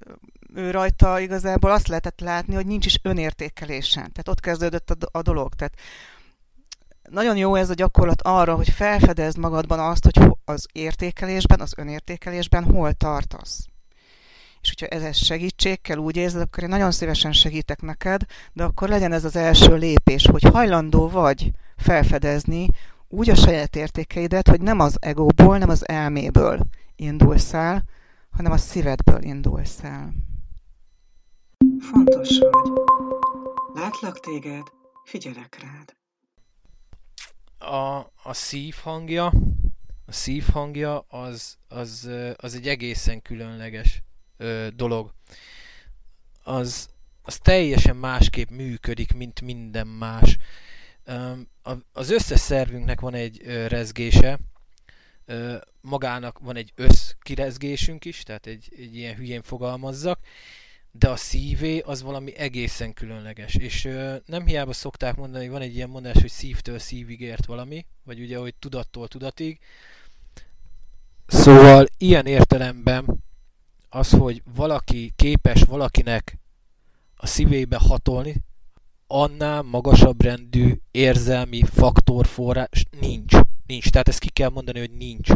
[0.56, 4.12] rajta igazából azt lehetett látni, hogy nincs is önértékelésen.
[4.12, 5.54] Tehát ott kezdődött a, a dolog.
[5.54, 5.74] Tehát
[7.10, 12.64] nagyon jó ez a gyakorlat arra, hogy felfedezd magadban azt, hogy az értékelésben, az önértékelésben
[12.64, 13.66] hol tartasz.
[14.62, 18.22] És hogyha ez segítség kell, úgy érzed, akkor én nagyon szívesen segítek neked,
[18.54, 22.68] de akkor legyen ez az első lépés, hogy hajlandó vagy felfedezni
[23.08, 26.60] úgy a saját értékeidet, hogy nem az egóból, nem az elméből
[26.96, 27.84] indulsz el,
[28.32, 30.14] hanem a szívedből indulsz el.
[31.82, 32.72] Fontos vagy.
[33.74, 34.68] Látlak téged,
[35.04, 35.96] figyelek rád.
[37.72, 39.26] A, a szív hangja,
[40.06, 44.04] a szív hangja az, az, az egy egészen különleges
[44.38, 45.14] ö, dolog.
[46.44, 46.90] Az,
[47.22, 50.38] az teljesen másképp működik, mint minden más.
[51.92, 54.40] Az összes szervünknek van egy rezgése,
[55.82, 60.20] magának van egy összkirezgésünk is, tehát egy, egy ilyen hülyén fogalmazzak,
[60.92, 63.56] de a szívé az valami egészen különleges.
[63.56, 67.86] És ö, nem hiába szokták mondani, van egy ilyen mondás, hogy szívtől szívig ért valami,
[68.04, 69.60] vagy ugye, hogy tudattól tudatig.
[71.28, 73.24] Szóval ilyen értelemben
[73.90, 76.38] az, hogy valaki képes valakinek
[77.16, 78.36] a szívébe hatolni,
[79.08, 83.36] annál magasabb rendű érzelmi faktor forrás nincs.
[83.66, 83.90] Nincs.
[83.90, 85.30] Tehát ezt ki kell mondani, hogy nincs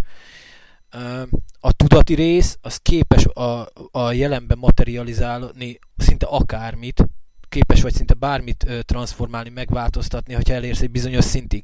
[1.59, 7.05] a tudati rész az képes a, a jelenben materializálni szinte akármit,
[7.49, 11.63] képes vagy szinte bármit transformálni, megváltoztatni, hogyha elérsz egy bizonyos szintig.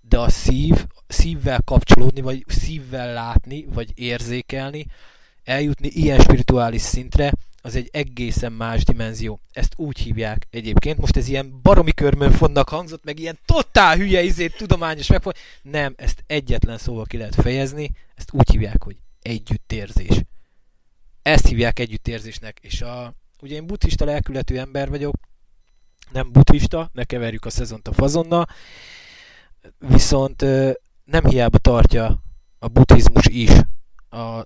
[0.00, 4.86] De a szív, szívvel kapcsolódni, vagy szívvel látni, vagy érzékelni,
[5.44, 7.32] eljutni ilyen spirituális szintre,
[7.64, 9.40] az egy egészen más dimenzió.
[9.52, 10.98] Ezt úgy hívják egyébként.
[10.98, 15.32] Most ez ilyen baromi körmön fonnak hangzott, meg ilyen totál hülye izét, tudományos megfog.
[15.62, 17.90] Nem, ezt egyetlen szóval ki lehet fejezni.
[18.14, 20.22] Ezt úgy hívják, hogy együttérzés.
[21.22, 22.58] Ezt hívják együttérzésnek.
[22.62, 25.14] És a, ugye én buddhista lelkületű ember vagyok,
[26.12, 28.46] nem buddhista, ne keverjük a szezont a fazonnal,
[29.78, 30.40] viszont
[31.04, 32.22] nem hiába tartja
[32.58, 33.50] a buddhizmus is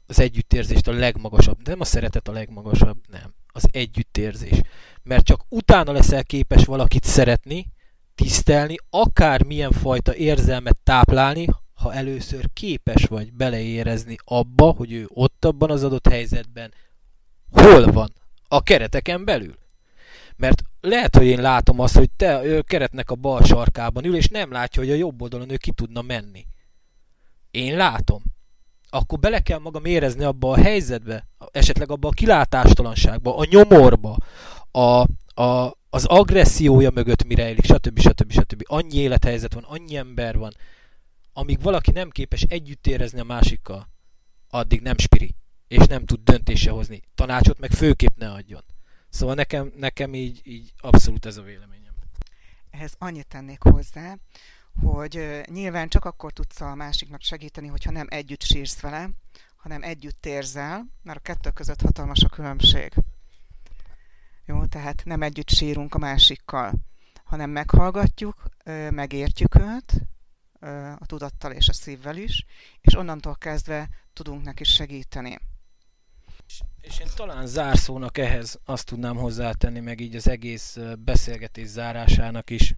[0.07, 1.69] az együttérzést a legmagasabb.
[1.69, 3.35] Nem a szeretet a legmagasabb, nem.
[3.47, 4.61] Az együttérzés.
[5.03, 7.73] Mert csak utána leszel képes valakit szeretni,
[8.15, 15.45] tisztelni, akár milyen fajta érzelmet táplálni, ha először képes vagy beleérezni abba, hogy ő ott
[15.45, 16.73] abban az adott helyzetben
[17.51, 18.13] hol van
[18.49, 19.59] a kereteken belül.
[20.37, 24.29] Mert lehet, hogy én látom azt, hogy te a keretnek a bal sarkában ül, és
[24.29, 26.47] nem látja, hogy a jobb oldalon ő ki tudna menni.
[27.51, 28.23] Én látom
[28.97, 34.17] akkor bele kell magam érezni abba a helyzetbe, esetleg abba a kilátástalanságba, a nyomorba,
[34.71, 35.07] a,
[35.43, 37.99] a, az agressziója mögött mire élik, stb.
[37.99, 38.33] stb.
[38.33, 38.63] stb.
[38.65, 40.53] Annyi élethelyzet van, annyi ember van,
[41.33, 43.89] amíg valaki nem képes együtt érezni a másikkal,
[44.49, 45.35] addig nem spiri,
[45.69, 47.03] és nem tud döntése hozni.
[47.15, 48.65] Tanácsot meg főképp ne adjon.
[49.09, 51.95] Szóval nekem, nekem így, így abszolút ez a véleményem.
[52.71, 54.17] Ehhez annyit tennék hozzá,
[54.83, 59.11] hogy nyilván csak akkor tudsz a másiknak segíteni, hogyha nem együtt sírsz vele,
[59.57, 62.93] hanem együtt érzel, mert a kettő között hatalmas a különbség.
[64.45, 66.73] Jó, tehát nem együtt sírunk a másikkal,
[67.25, 68.43] hanem meghallgatjuk,
[68.91, 69.93] megértjük őt,
[70.99, 72.45] a tudattal és a szívvel is,
[72.81, 75.39] és onnantól kezdve tudunk neki segíteni.
[76.81, 82.75] És én talán zárszónak ehhez azt tudnám hozzátenni, meg így az egész beszélgetés zárásának is.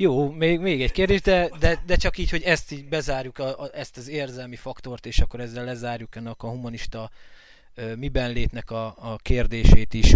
[0.00, 3.62] Jó, még, még egy kérdés, de, de, de csak így, hogy ezt így bezárjuk, a,
[3.62, 7.10] a, ezt az érzelmi faktort, és akkor ezzel lezárjuk ennek a humanista
[7.74, 10.14] ö, miben létnek a, a kérdését is.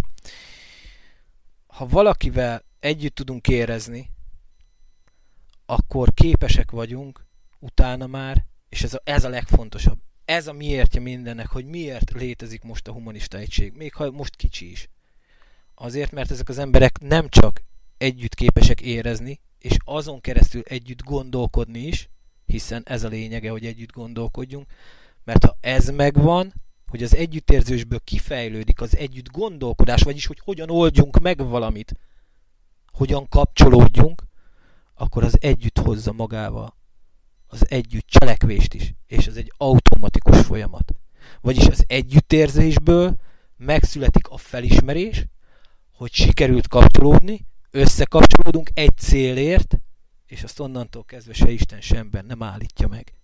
[1.66, 4.10] Ha valakivel együtt tudunk érezni,
[5.66, 7.26] akkor képesek vagyunk
[7.58, 12.62] utána már, és ez a, ez a legfontosabb, ez a miértje mindennek, hogy miért létezik
[12.62, 14.88] most a humanista egység, még ha most kicsi is.
[15.74, 17.62] Azért, mert ezek az emberek nem csak
[18.02, 22.10] együtt képesek érezni, és azon keresztül együtt gondolkodni is,
[22.46, 24.66] hiszen ez a lényege, hogy együtt gondolkodjunk,
[25.24, 26.52] mert ha ez megvan,
[26.86, 31.94] hogy az együttérzésből kifejlődik az együtt gondolkodás, vagyis hogy hogyan oldjunk meg valamit,
[32.92, 34.22] hogyan kapcsolódjunk,
[34.94, 36.76] akkor az együtt hozza magával
[37.46, 40.92] az együtt cselekvést is, és ez egy automatikus folyamat.
[41.40, 43.16] Vagyis az együttérzésből
[43.56, 45.26] megszületik a felismerés,
[45.92, 49.78] hogy sikerült kapcsolódni, összekapcsolódunk egy célért,
[50.26, 53.14] és azt onnantól kezdve se Isten sem ember nem állítja meg.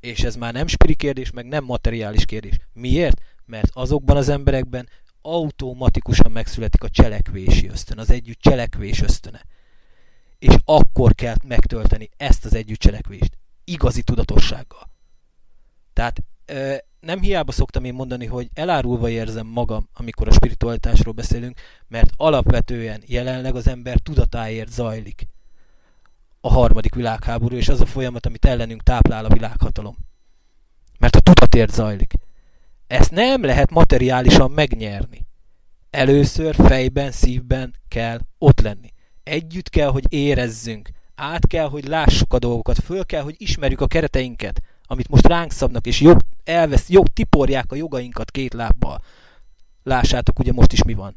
[0.00, 2.58] És ez már nem spiri kérdés, meg nem materiális kérdés.
[2.72, 3.22] Miért?
[3.44, 4.88] Mert azokban az emberekben
[5.22, 9.44] automatikusan megszületik a cselekvési ösztön, az együtt cselekvés ösztöne.
[10.38, 14.90] És akkor kell megtölteni ezt az együtt cselekvést igazi tudatossággal.
[15.92, 16.22] Tehát
[17.00, 23.02] nem hiába szoktam én mondani, hogy elárulva érzem magam, amikor a spiritualitásról beszélünk, mert alapvetően
[23.06, 25.26] jelenleg az ember tudatáért zajlik
[26.40, 29.96] a harmadik világháború, és az a folyamat, amit ellenünk táplál a világhatalom.
[30.98, 32.12] Mert a tudatért zajlik.
[32.86, 35.26] Ezt nem lehet materiálisan megnyerni.
[35.90, 38.92] Először fejben, szívben kell ott lenni.
[39.22, 43.86] Együtt kell, hogy érezzünk át kell, hogy lássuk a dolgokat, föl kell, hogy ismerjük a
[43.86, 49.02] kereteinket, amit most ránk szabnak, és jog, elvesz, jog, tiporják a jogainkat két lábbal.
[49.82, 51.16] Lássátok, ugye most is mi van.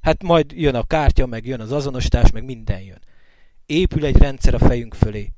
[0.00, 3.00] Hát majd jön a kártya, meg jön az azonosítás, meg minden jön.
[3.66, 5.32] Épül egy rendszer a fejünk fölé.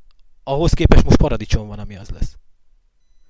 [0.44, 2.36] Ahhoz képest most paradicsom van, ami az lesz.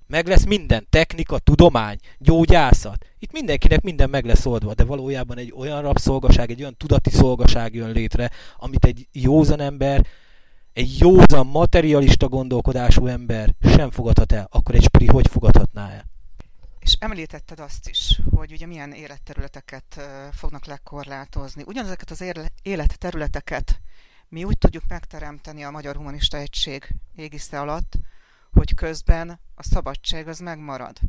[0.07, 3.05] Meg lesz minden, technika, tudomány, gyógyászat.
[3.19, 7.73] Itt mindenkinek minden meg lesz oldva, de valójában egy olyan rabszolgaság, egy olyan tudati szolgaság
[7.75, 10.05] jön létre, amit egy józan ember
[10.73, 16.05] egy józan, materialista gondolkodású ember sem fogadhat el, akkor egy spri hogy fogadhatná el?
[16.79, 20.01] És említetted azt is, hogy ugye milyen életterületeket
[20.31, 21.63] fognak lekorlátozni.
[21.65, 22.23] Ugyanezeket az
[22.61, 23.81] életterületeket
[24.29, 27.93] mi úgy tudjuk megteremteni a Magyar Humanista Egység égisze alatt,
[28.51, 30.99] hogy közben a szabadság az megmarad.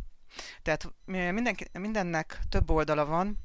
[0.63, 3.39] Tehát mindenki, mindennek több oldala van,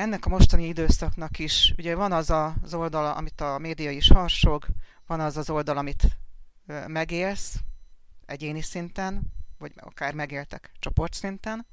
[0.00, 4.66] ennek a mostani időszaknak is, ugye van az az oldala, amit a média is harsog,
[5.06, 6.18] van az az oldal, amit
[6.86, 7.56] megélsz
[8.26, 11.66] egyéni szinten, vagy akár megéltek csoportszinten,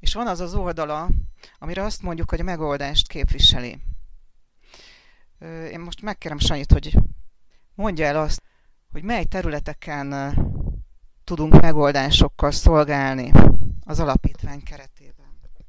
[0.00, 1.08] és van az az oldala,
[1.58, 3.78] amire azt mondjuk, hogy a megoldást képviseli.
[5.70, 6.98] Én most megkérem Sanyit, hogy
[7.74, 8.42] mondja el azt,
[8.92, 10.34] hogy mely területeken
[11.24, 13.30] tudunk megoldásokkal szolgálni
[13.84, 15.19] az alapítvány keretében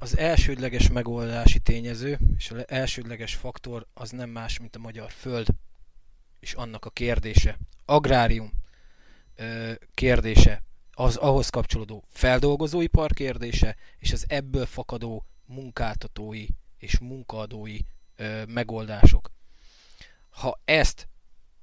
[0.01, 5.47] az elsődleges megoldási tényező és az elsődleges faktor az nem más, mint a magyar föld
[6.39, 7.57] és annak a kérdése.
[7.85, 8.51] Agrárium
[9.93, 16.45] kérdése, az ahhoz kapcsolódó feldolgozóipar kérdése, és az ebből fakadó munkáltatói
[16.77, 17.79] és munkaadói
[18.47, 19.31] megoldások.
[20.29, 21.07] Ha ezt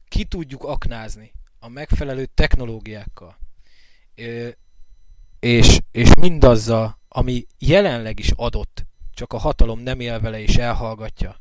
[0.08, 3.38] ki tudjuk aknázni a megfelelő technológiákkal,
[5.40, 11.36] és, és mindazzal, ami jelenleg is adott, csak a hatalom nem él vele és elhallgatja.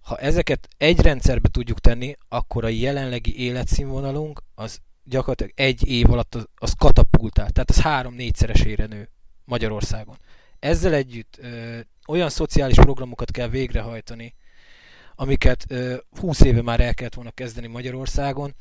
[0.00, 6.34] Ha ezeket egy rendszerbe tudjuk tenni, akkor a jelenlegi életszínvonalunk az gyakorlatilag egy év alatt
[6.34, 9.08] az, az katapultál, tehát az három-négyszeresére nő
[9.44, 10.16] Magyarországon.
[10.58, 14.34] Ezzel együtt ö, olyan szociális programokat kell végrehajtani,
[15.14, 18.54] amiket ö, 20 éve már el kellett volna kezdeni Magyarországon,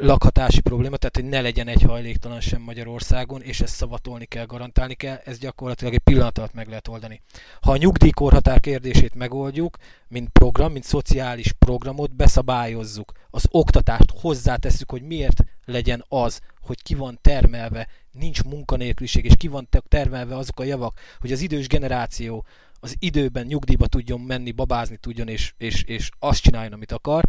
[0.00, 4.94] lakhatási probléma, tehát hogy ne legyen egy hajléktalan sem Magyarországon, és ezt szavatolni kell, garantálni
[4.94, 7.20] kell, ez gyakorlatilag egy pillanat alatt meg lehet oldani.
[7.60, 9.76] Ha a nyugdíjkorhatár kérdését megoldjuk,
[10.08, 16.94] mint program, mint szociális programot, beszabályozzuk, az oktatást hozzátesszük, hogy miért legyen az, hogy ki
[16.94, 22.44] van termelve, nincs munkanélküliség, és ki van termelve azok a javak, hogy az idős generáció
[22.80, 27.24] az időben nyugdíjba tudjon menni, babázni tudjon, és, és, és azt csináljon, amit akar,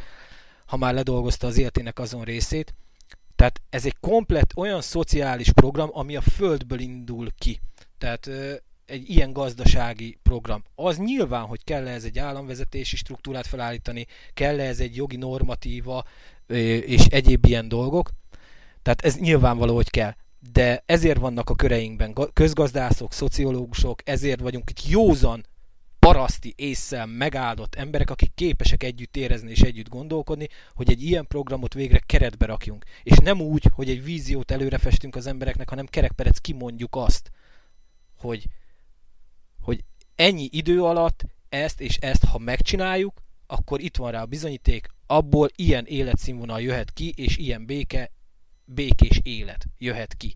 [0.68, 2.74] ha már ledolgozta az életének azon részét.
[3.36, 7.60] Tehát ez egy komplet olyan szociális program, ami a földből indul ki.
[7.98, 8.30] Tehát
[8.86, 10.64] egy ilyen gazdasági program.
[10.76, 16.06] Az nyilván, hogy kell ez egy államvezetési struktúrát felállítani, kell ez egy jogi normatíva
[16.86, 18.10] és egyéb ilyen dolgok.
[18.82, 20.14] Tehát ez nyilvánvaló, hogy kell.
[20.54, 25.46] de ezért vannak a köreinkben közgazdászok, szociológusok, ezért vagyunk itt józan,
[26.08, 31.74] paraszti észsel megáldott emberek, akik képesek együtt érezni és együtt gondolkodni, hogy egy ilyen programot
[31.74, 32.86] végre keretbe rakjunk.
[33.04, 37.32] És nem úgy, hogy egy víziót előre festünk az embereknek, hanem kerekperec kimondjuk azt,
[38.18, 38.48] hogy,
[39.62, 39.84] hogy
[40.16, 45.50] ennyi idő alatt ezt és ezt, ha megcsináljuk, akkor itt van rá a bizonyíték, abból
[45.56, 48.12] ilyen életszínvonal jöhet ki, és ilyen béke,
[48.66, 50.36] békés élet jöhet ki.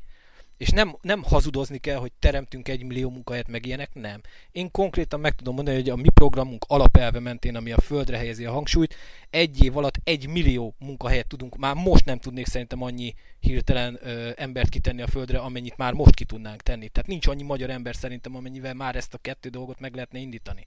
[0.61, 4.21] És nem, nem hazudozni kell, hogy teremtünk egy millió munkahelyet, meg ilyenek, nem.
[4.51, 8.45] Én konkrétan meg tudom mondani, hogy a mi programunk alapelve mentén, ami a földre helyezi
[8.45, 8.95] a hangsúlyt,
[9.29, 14.31] egy év alatt egy millió munkahelyet tudunk, már most nem tudnék szerintem annyi hirtelen ö,
[14.35, 16.89] embert kitenni a földre, amennyit már most ki tudnánk tenni.
[16.89, 20.65] Tehát nincs annyi magyar ember szerintem, amennyivel már ezt a kettő dolgot meg lehetne indítani.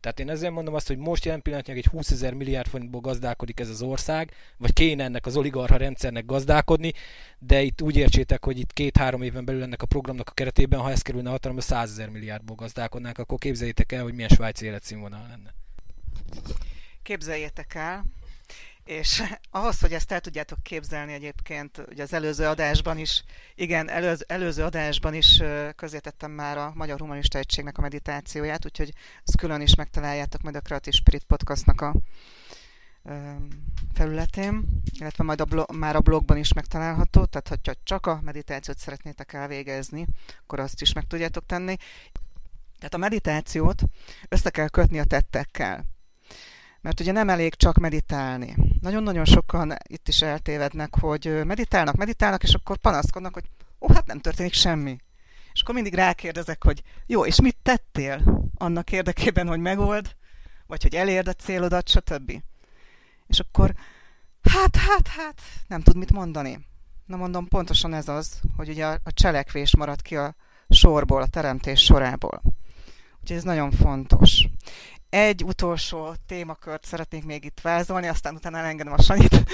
[0.00, 3.60] Tehát én ezzel mondom azt, hogy most jelen pillanatnyilag egy 20 ezer milliárd forintból gazdálkodik
[3.60, 6.92] ez az ország, vagy kéne ennek az oligarha rendszernek gazdálkodni,
[7.38, 10.90] de itt úgy értsétek, hogy itt két-három éven belül ennek a programnak a keretében, ha
[10.90, 15.54] ez kerülne hatalomba, 100 ezer milliárdból gazdálkodnánk, akkor képzeljétek el, hogy milyen svájci életszínvonal lenne.
[17.02, 18.04] Képzeljétek el,
[18.86, 23.24] és ahhoz, hogy ezt el tudjátok képzelni egyébként, ugye az előző adásban is,
[23.54, 25.42] igen, előző, előző adásban is
[25.76, 28.92] közétettem már a Magyar Humanista Egységnek a meditációját, úgyhogy
[29.24, 31.94] ezt külön is megtaláljátok majd a Creative Spirit Podcastnak a
[33.94, 38.78] felületén, illetve majd a blog, már a blogban is megtalálható, tehát ha csak a meditációt
[38.78, 40.06] szeretnétek elvégezni,
[40.42, 41.76] akkor azt is meg tudjátok tenni.
[42.76, 43.82] Tehát a meditációt
[44.28, 45.95] össze kell kötni a tettekkel.
[46.86, 48.56] Mert ugye nem elég csak meditálni.
[48.80, 53.44] Nagyon-nagyon sokan itt is eltévednek, hogy meditálnak, meditálnak, és akkor panaszkodnak, hogy
[53.80, 54.96] ó, hát nem történik semmi.
[55.52, 60.16] És akkor mindig rákérdezek, hogy jó, és mit tettél annak érdekében, hogy megold,
[60.66, 62.42] vagy hogy elérd a célodat, stb.
[63.26, 63.74] És akkor
[64.42, 66.66] hát, hát, hát, nem tud mit mondani.
[67.06, 70.34] Na mondom, pontosan ez az, hogy ugye a cselekvés marad ki a
[70.68, 72.42] sorból, a teremtés sorából.
[73.20, 74.48] Úgyhogy ez nagyon fontos
[75.10, 79.44] egy utolsó témakört szeretnék még itt vázolni, aztán utána elengedem a Sanyit.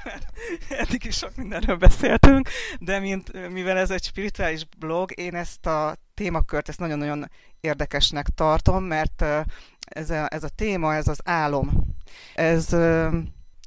[0.68, 5.96] Eddig is sok mindenről beszéltünk, de mint, mivel ez egy spirituális blog, én ezt a
[6.14, 7.30] témakört ezt nagyon-nagyon
[7.60, 9.24] érdekesnek tartom, mert
[9.84, 11.70] ez a, ez a téma, ez az álom.
[12.34, 12.76] Ez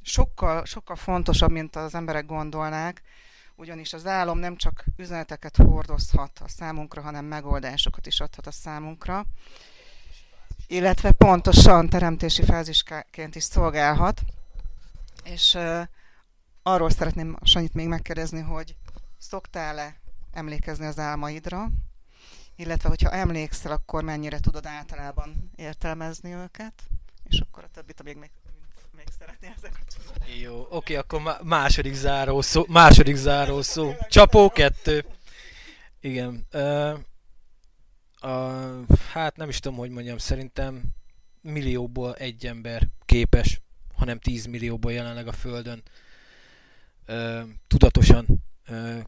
[0.02, 3.02] sokkal, sokkal fontosabb, mint az emberek gondolnák,
[3.56, 9.26] ugyanis az álom nem csak üzeneteket hordozhat a számunkra, hanem megoldásokat is adhat a számunkra
[10.66, 14.20] illetve pontosan teremtési fázisként is szolgálhat.
[15.24, 15.58] És
[16.62, 18.76] arról szeretném Sanyit még megkérdezni, hogy
[19.18, 19.96] szoktál-e
[20.32, 21.68] emlékezni az álmaidra,
[22.56, 26.72] illetve hogyha emlékszel, akkor mennyire tudod általában értelmezni őket,
[27.24, 28.30] és akkor a többit, amíg még,
[28.96, 29.70] még szeretnél ezzel.
[30.40, 33.94] Jó, oké, akkor má- második záró szó, második záró szó.
[34.08, 35.04] Csapó kettő.
[36.00, 36.46] Igen.
[38.20, 38.28] A,
[39.12, 40.82] hát nem is tudom, hogy mondjam, szerintem
[41.40, 43.60] millióból egy ember képes,
[43.94, 45.82] hanem 10 millióból jelenleg a Földön
[47.06, 48.26] ö, tudatosan
[48.66, 48.98] ö,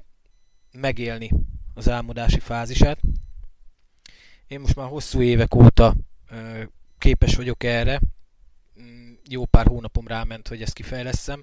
[0.72, 1.30] megélni
[1.74, 3.00] az álmodási fázisát.
[4.46, 5.94] Én most már hosszú évek óta
[6.30, 6.62] ö,
[6.98, 8.00] képes vagyok erre.
[8.80, 11.42] Mm, jó pár hónapom ráment, hogy ezt kifejleszem.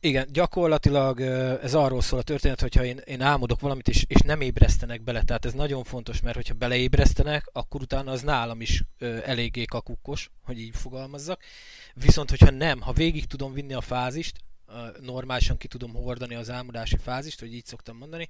[0.00, 1.20] Igen, gyakorlatilag
[1.62, 5.22] ez arról szól a történet, hogyha én, én álmodok valamit, és, és nem ébresztenek bele.
[5.22, 10.30] Tehát ez nagyon fontos, mert hogyha beleébresztenek, akkor utána az nálam is ö, eléggé kakukkos,
[10.44, 11.42] hogy így fogalmazzak.
[11.94, 14.36] Viszont, hogyha nem, ha végig tudom vinni a fázist,
[15.00, 18.28] normálisan ki tudom hordani az álmodási fázist, hogy így szoktam mondani,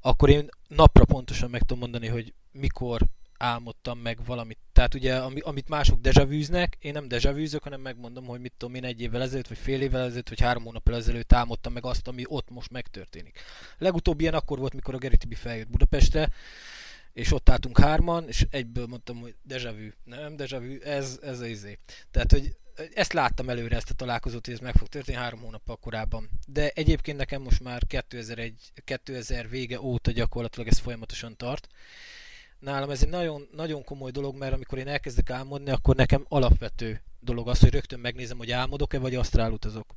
[0.00, 3.02] akkor én napra pontosan meg tudom mondani, hogy mikor
[3.44, 4.58] álmodtam meg valamit.
[4.72, 9.00] Tehát ugye, amit mások dejavűznek, én nem dejavűzök, hanem megmondom, hogy mit tudom én egy
[9.00, 12.50] évvel ezelőtt, vagy fél évvel ezelőtt, vagy három hónap ezelőtt álmodtam meg azt, ami ott
[12.50, 13.38] most megtörténik.
[13.78, 16.28] Legutóbb ilyen akkor volt, mikor a Geri Tibi feljött Budapestre,
[17.12, 21.78] és ott álltunk hárman, és egyből mondtam, hogy dejavű, nem dejavű, ez, ez az izé.
[22.10, 22.56] Tehát, hogy
[22.94, 26.30] ezt láttam előre, ezt a találkozót, hogy ez meg fog történni három hónappal korábban.
[26.46, 31.68] De egyébként nekem most már 2001, 2000 vége óta gyakorlatilag ez folyamatosan tart
[32.64, 37.02] nálam ez egy nagyon, nagyon komoly dolog, mert amikor én elkezdek álmodni, akkor nekem alapvető
[37.20, 39.94] dolog az, hogy rögtön megnézem, hogy álmodok-e, vagy asztrál utazok.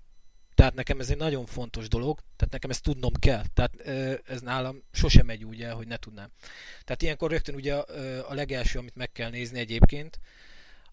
[0.53, 3.43] Tehát nekem ez egy nagyon fontos dolog, tehát nekem ezt tudnom kell.
[3.53, 3.75] Tehát
[4.27, 6.31] ez nálam sosem megy úgy el, hogy ne tudnám.
[6.83, 7.75] Tehát ilyenkor rögtön ugye
[8.21, 10.19] a legelső, amit meg kell nézni egyébként,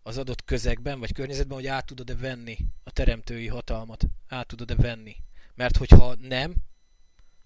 [0.03, 4.05] az adott közegben, vagy környezetben, hogy át tudod-e venni a teremtői hatalmat.
[4.29, 5.17] Át tudod-e venni.
[5.55, 6.55] Mert hogyha nem,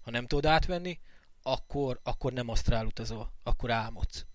[0.01, 0.99] ha nem tudod átvenni,
[1.43, 4.25] akkor, akkor nem asztrál utazol, akkor álmodsz.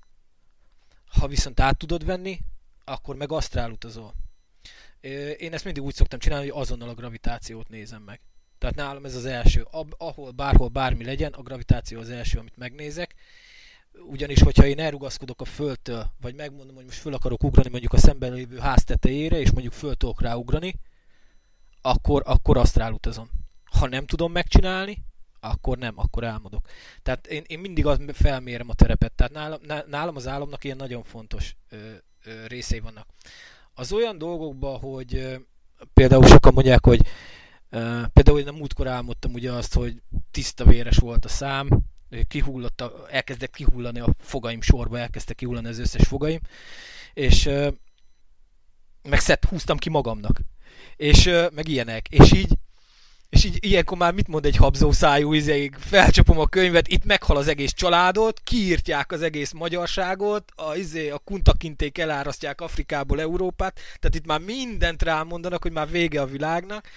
[1.07, 2.39] Ha viszont át tudod venni,
[2.85, 4.15] akkor meg asztrál utazol.
[5.39, 8.21] Én ezt mindig úgy szoktam csinálni, hogy azonnal a gravitációt nézem meg.
[8.59, 9.67] Tehát nálam ez az első.
[9.99, 13.15] Ahol, bárhol, bármi legyen, a gravitáció az első, amit megnézek.
[14.07, 17.99] Ugyanis, hogyha én elrugaszkodok a földtől, vagy megmondom, hogy most föl akarok ugrani mondjuk a
[17.99, 20.81] szemben lévő ház tetejére, és mondjuk föl tudok rá ugrani,
[21.83, 23.31] akkor, akkor azt rálutazom.
[23.65, 25.05] Ha nem tudom megcsinálni,
[25.45, 26.67] akkor nem, akkor álmodok.
[27.03, 29.13] Tehát én, én mindig az felmérem a terepet.
[29.13, 31.77] Tehát nálam, nálam az álomnak ilyen nagyon fontos ö,
[32.25, 33.07] ö, részei vannak.
[33.75, 35.35] Az olyan dolgokban, hogy ö,
[35.95, 37.07] például sokan mondják, hogy
[37.71, 41.69] ö, például én a múltkor álmodtam ugye azt, hogy tiszta véres volt a szám,
[42.29, 46.41] kihullott, a, elkezdett kihullani a fogaim sorba, elkezdtek kihullani az összes fogaim,
[47.15, 47.69] és ö,
[49.03, 50.41] meg szett, húztam ki magamnak.
[50.97, 52.09] És ö, meg ilyenek.
[52.09, 52.53] És így
[53.35, 57.37] és így ilyenkor már mit mond egy habzó szájú izéig, felcsapom a könyvet, itt meghal
[57.37, 64.15] az egész családot, kiírtják az egész magyarságot, a, izé, a kuntakinték elárasztják Afrikából Európát, tehát
[64.15, 66.89] itt már mindent rámondanak, hogy már vége a világnak,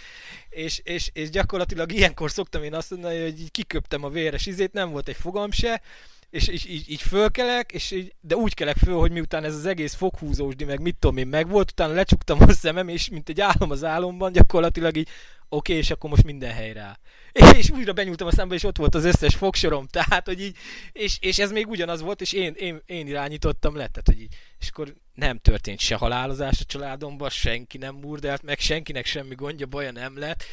[0.50, 4.74] és, és, és gyakorlatilag ilyenkor szoktam én azt mondani, hogy így kiköptem a véres izét,
[4.74, 5.82] nem volt egy fogam se,
[6.30, 9.66] és így, így, így fölkelek, és így, de úgy kelek föl, hogy miután ez az
[9.66, 13.72] egész foghúzósdi, meg mit tudom én, megvolt, utána lecsuktam a szemem, és mint egy álom
[13.72, 15.10] az álomban, gyakorlatilag így
[15.50, 16.98] oké, és akkor most minden helyre áll.
[17.58, 20.58] És újra benyúltam a szembe, és ott volt az összes fogsorom, tehát, hogy így,
[20.92, 24.36] és, és ez még ugyanaz volt, és én, én, én irányítottam le, tehát, hogy így,
[24.60, 29.66] és akkor nem történt se halálozás a családomban, senki nem murdelt meg, senkinek semmi gondja,
[29.66, 30.44] baja nem lett,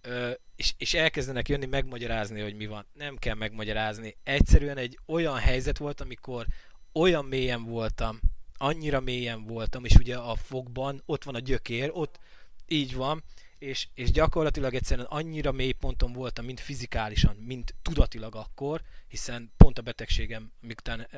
[0.00, 2.86] ö, és, és elkezdenek jönni megmagyarázni, hogy mi van.
[2.92, 4.16] Nem kell megmagyarázni.
[4.22, 6.46] Egyszerűen egy olyan helyzet volt, amikor
[6.92, 8.20] olyan mélyen voltam,
[8.56, 12.18] annyira mélyen voltam, és ugye a fogban ott van a gyökér, ott
[12.66, 13.22] így van,
[13.64, 19.78] és, és gyakorlatilag egyszerűen annyira mély ponton voltam, mind fizikálisan, mind tudatilag akkor, hiszen pont
[19.78, 21.08] a betegségem, miután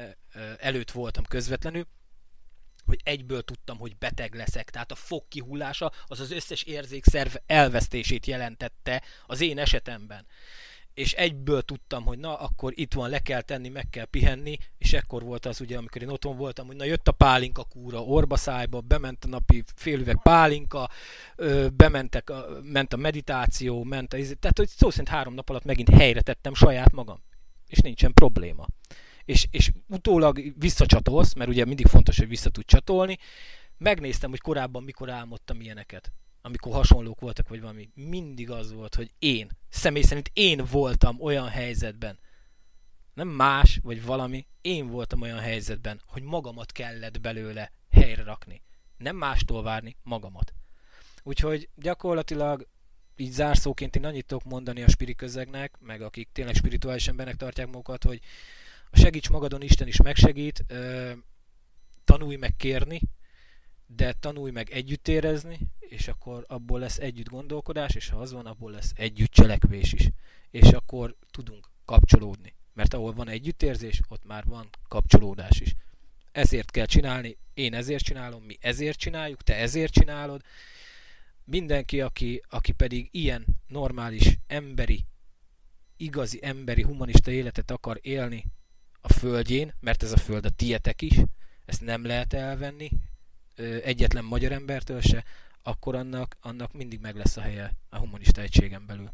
[0.58, 1.86] előtt voltam közvetlenül,
[2.84, 4.70] hogy egyből tudtam, hogy beteg leszek.
[4.70, 10.26] Tehát a fog kihullása az az összes érzékszerv elvesztését jelentette az én esetemben
[10.96, 14.92] és egyből tudtam, hogy na, akkor itt van, le kell tenni, meg kell pihenni, és
[14.92, 18.80] ekkor volt az ugye, amikor én otthon voltam, hogy na jött a pálinka kúra, orbaszájba,
[18.80, 20.90] bement a napi félüveg pálinka,
[21.36, 25.64] ö, bementek, a, ment a meditáció, ment a, tehát hogy szó szerint három nap alatt
[25.64, 27.22] megint helyre tettem saját magam,
[27.68, 28.66] és nincsen probléma.
[29.24, 33.18] És, és utólag visszacsatolsz, mert ugye mindig fontos, hogy vissza tud csatolni,
[33.78, 36.12] megnéztem, hogy korábban mikor álmodtam ilyeneket
[36.46, 41.48] amikor hasonlók voltak, vagy valami, mindig az volt, hogy én, személy szerint én voltam olyan
[41.48, 42.18] helyzetben,
[43.14, 48.62] nem más, vagy valami, én voltam olyan helyzetben, hogy magamat kellett belőle helyre rakni.
[48.96, 50.54] Nem mástól várni, magamat.
[51.22, 52.68] Úgyhogy gyakorlatilag
[53.16, 57.66] így zárszóként én annyit tudok mondani a spiri közegnek, meg akik tényleg spirituális embernek tartják
[57.66, 58.20] magukat, hogy
[58.92, 60.64] segíts magadon, Isten is megsegít,
[62.04, 63.00] tanulj meg kérni,
[63.86, 68.46] de tanulj meg együtt érezni, és akkor abból lesz együtt gondolkodás, és ha az van,
[68.46, 70.08] abból lesz együtt cselekvés is.
[70.50, 72.54] És akkor tudunk kapcsolódni.
[72.72, 75.74] Mert ahol van együttérzés, ott már van kapcsolódás is.
[76.32, 80.42] Ezért kell csinálni, én ezért csinálom, mi ezért csináljuk, te ezért csinálod.
[81.44, 85.04] Mindenki, aki, aki pedig ilyen normális, emberi,
[85.96, 88.44] igazi emberi, humanista életet akar élni
[89.00, 91.14] a földjén, mert ez a föld a tietek is,
[91.64, 92.90] ezt nem lehet elvenni,
[93.84, 95.24] egyetlen magyar embertől se,
[95.62, 99.10] akkor annak, annak mindig meg lesz a helye a humanista egységen belül.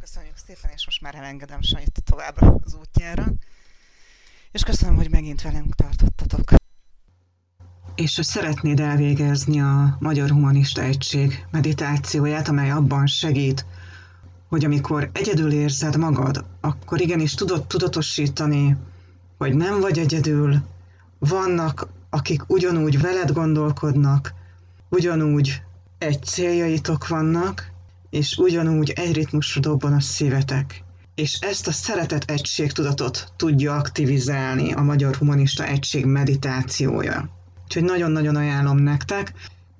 [0.00, 3.32] Köszönjük szépen, és most már elengedem Sanyit továbbra az útjára.
[4.52, 6.52] És köszönöm, hogy megint velünk tartottatok.
[7.94, 13.66] És hogy szeretnéd elvégezni a Magyar Humanista Egység meditációját, amely abban segít,
[14.48, 18.76] hogy amikor egyedül érzed magad, akkor igenis tudod tudatosítani,
[19.38, 20.62] hogy nem vagy egyedül,
[21.18, 24.34] vannak, akik ugyanúgy veled gondolkodnak,
[24.88, 25.62] ugyanúgy
[25.98, 27.70] egy céljaitok vannak,
[28.10, 30.84] és ugyanúgy egy ritmusra dobban a szívetek.
[31.14, 37.28] És ezt a szeretet egységtudatot tudja aktivizálni a Magyar Humanista Egység meditációja.
[37.64, 39.32] Úgyhogy nagyon-nagyon ajánlom nektek,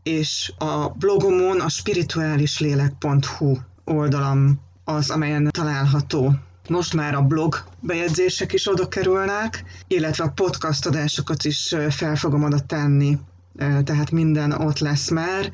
[0.02, 6.34] és a blogomon a spirituálislélek.hu oldalam az, amelyen található
[6.68, 12.44] most már a blog bejegyzések is oda kerülnek, illetve a podcast adásokat is fel fogom
[12.44, 13.18] oda tenni,
[13.58, 15.50] tehát minden ott lesz már,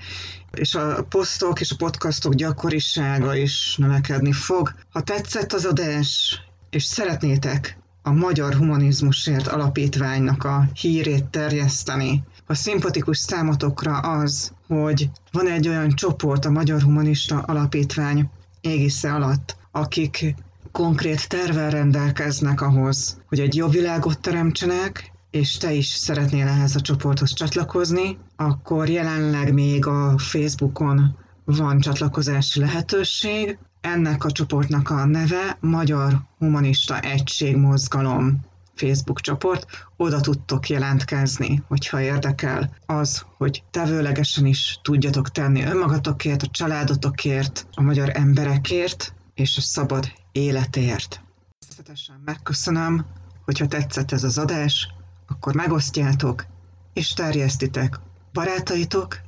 [0.52, 4.74] és a posztok és a podcastok gyakorisága is növekedni fog.
[4.90, 6.40] Ha tetszett az adás,
[6.70, 15.47] és szeretnétek a Magyar Humanizmusért Alapítványnak a hírét terjeszteni, a szimpatikus számotokra az, hogy van
[15.47, 18.30] egy olyan csoport a Magyar Humanista Alapítvány
[18.60, 20.34] égisze alatt, akik
[20.73, 26.81] konkrét tervel rendelkeznek ahhoz, hogy egy jobb világot teremtsenek, és te is szeretnél ehhez a
[26.81, 33.59] csoporthoz csatlakozni, akkor jelenleg még a Facebookon van csatlakozási lehetőség.
[33.81, 38.40] Ennek a csoportnak a neve Magyar Humanista Egység Mozgalom
[38.74, 39.66] Facebook csoport,
[39.97, 47.82] oda tudtok jelentkezni, hogyha érdekel az, hogy tevőlegesen is tudjatok tenni önmagatokért, a családotokért, a
[47.82, 51.22] magyar emberekért és a szabad életért.
[51.59, 53.06] Természetesen megköszönöm,
[53.44, 54.88] hogyha tetszett ez az adás,
[55.26, 56.46] akkor megosztjátok
[56.92, 58.00] és terjesztitek
[58.32, 59.20] barátaitok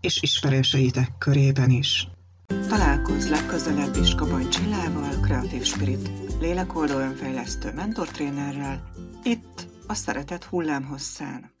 [0.00, 2.08] és ismerőseitek körében is.
[2.68, 6.10] Találkozz legközelebb is Kabany Csillával, Creative Spirit,
[6.40, 8.90] lélekoldó önfejlesztő mentortrénerrel,
[9.22, 11.51] itt a Szeretet hullámhosszán.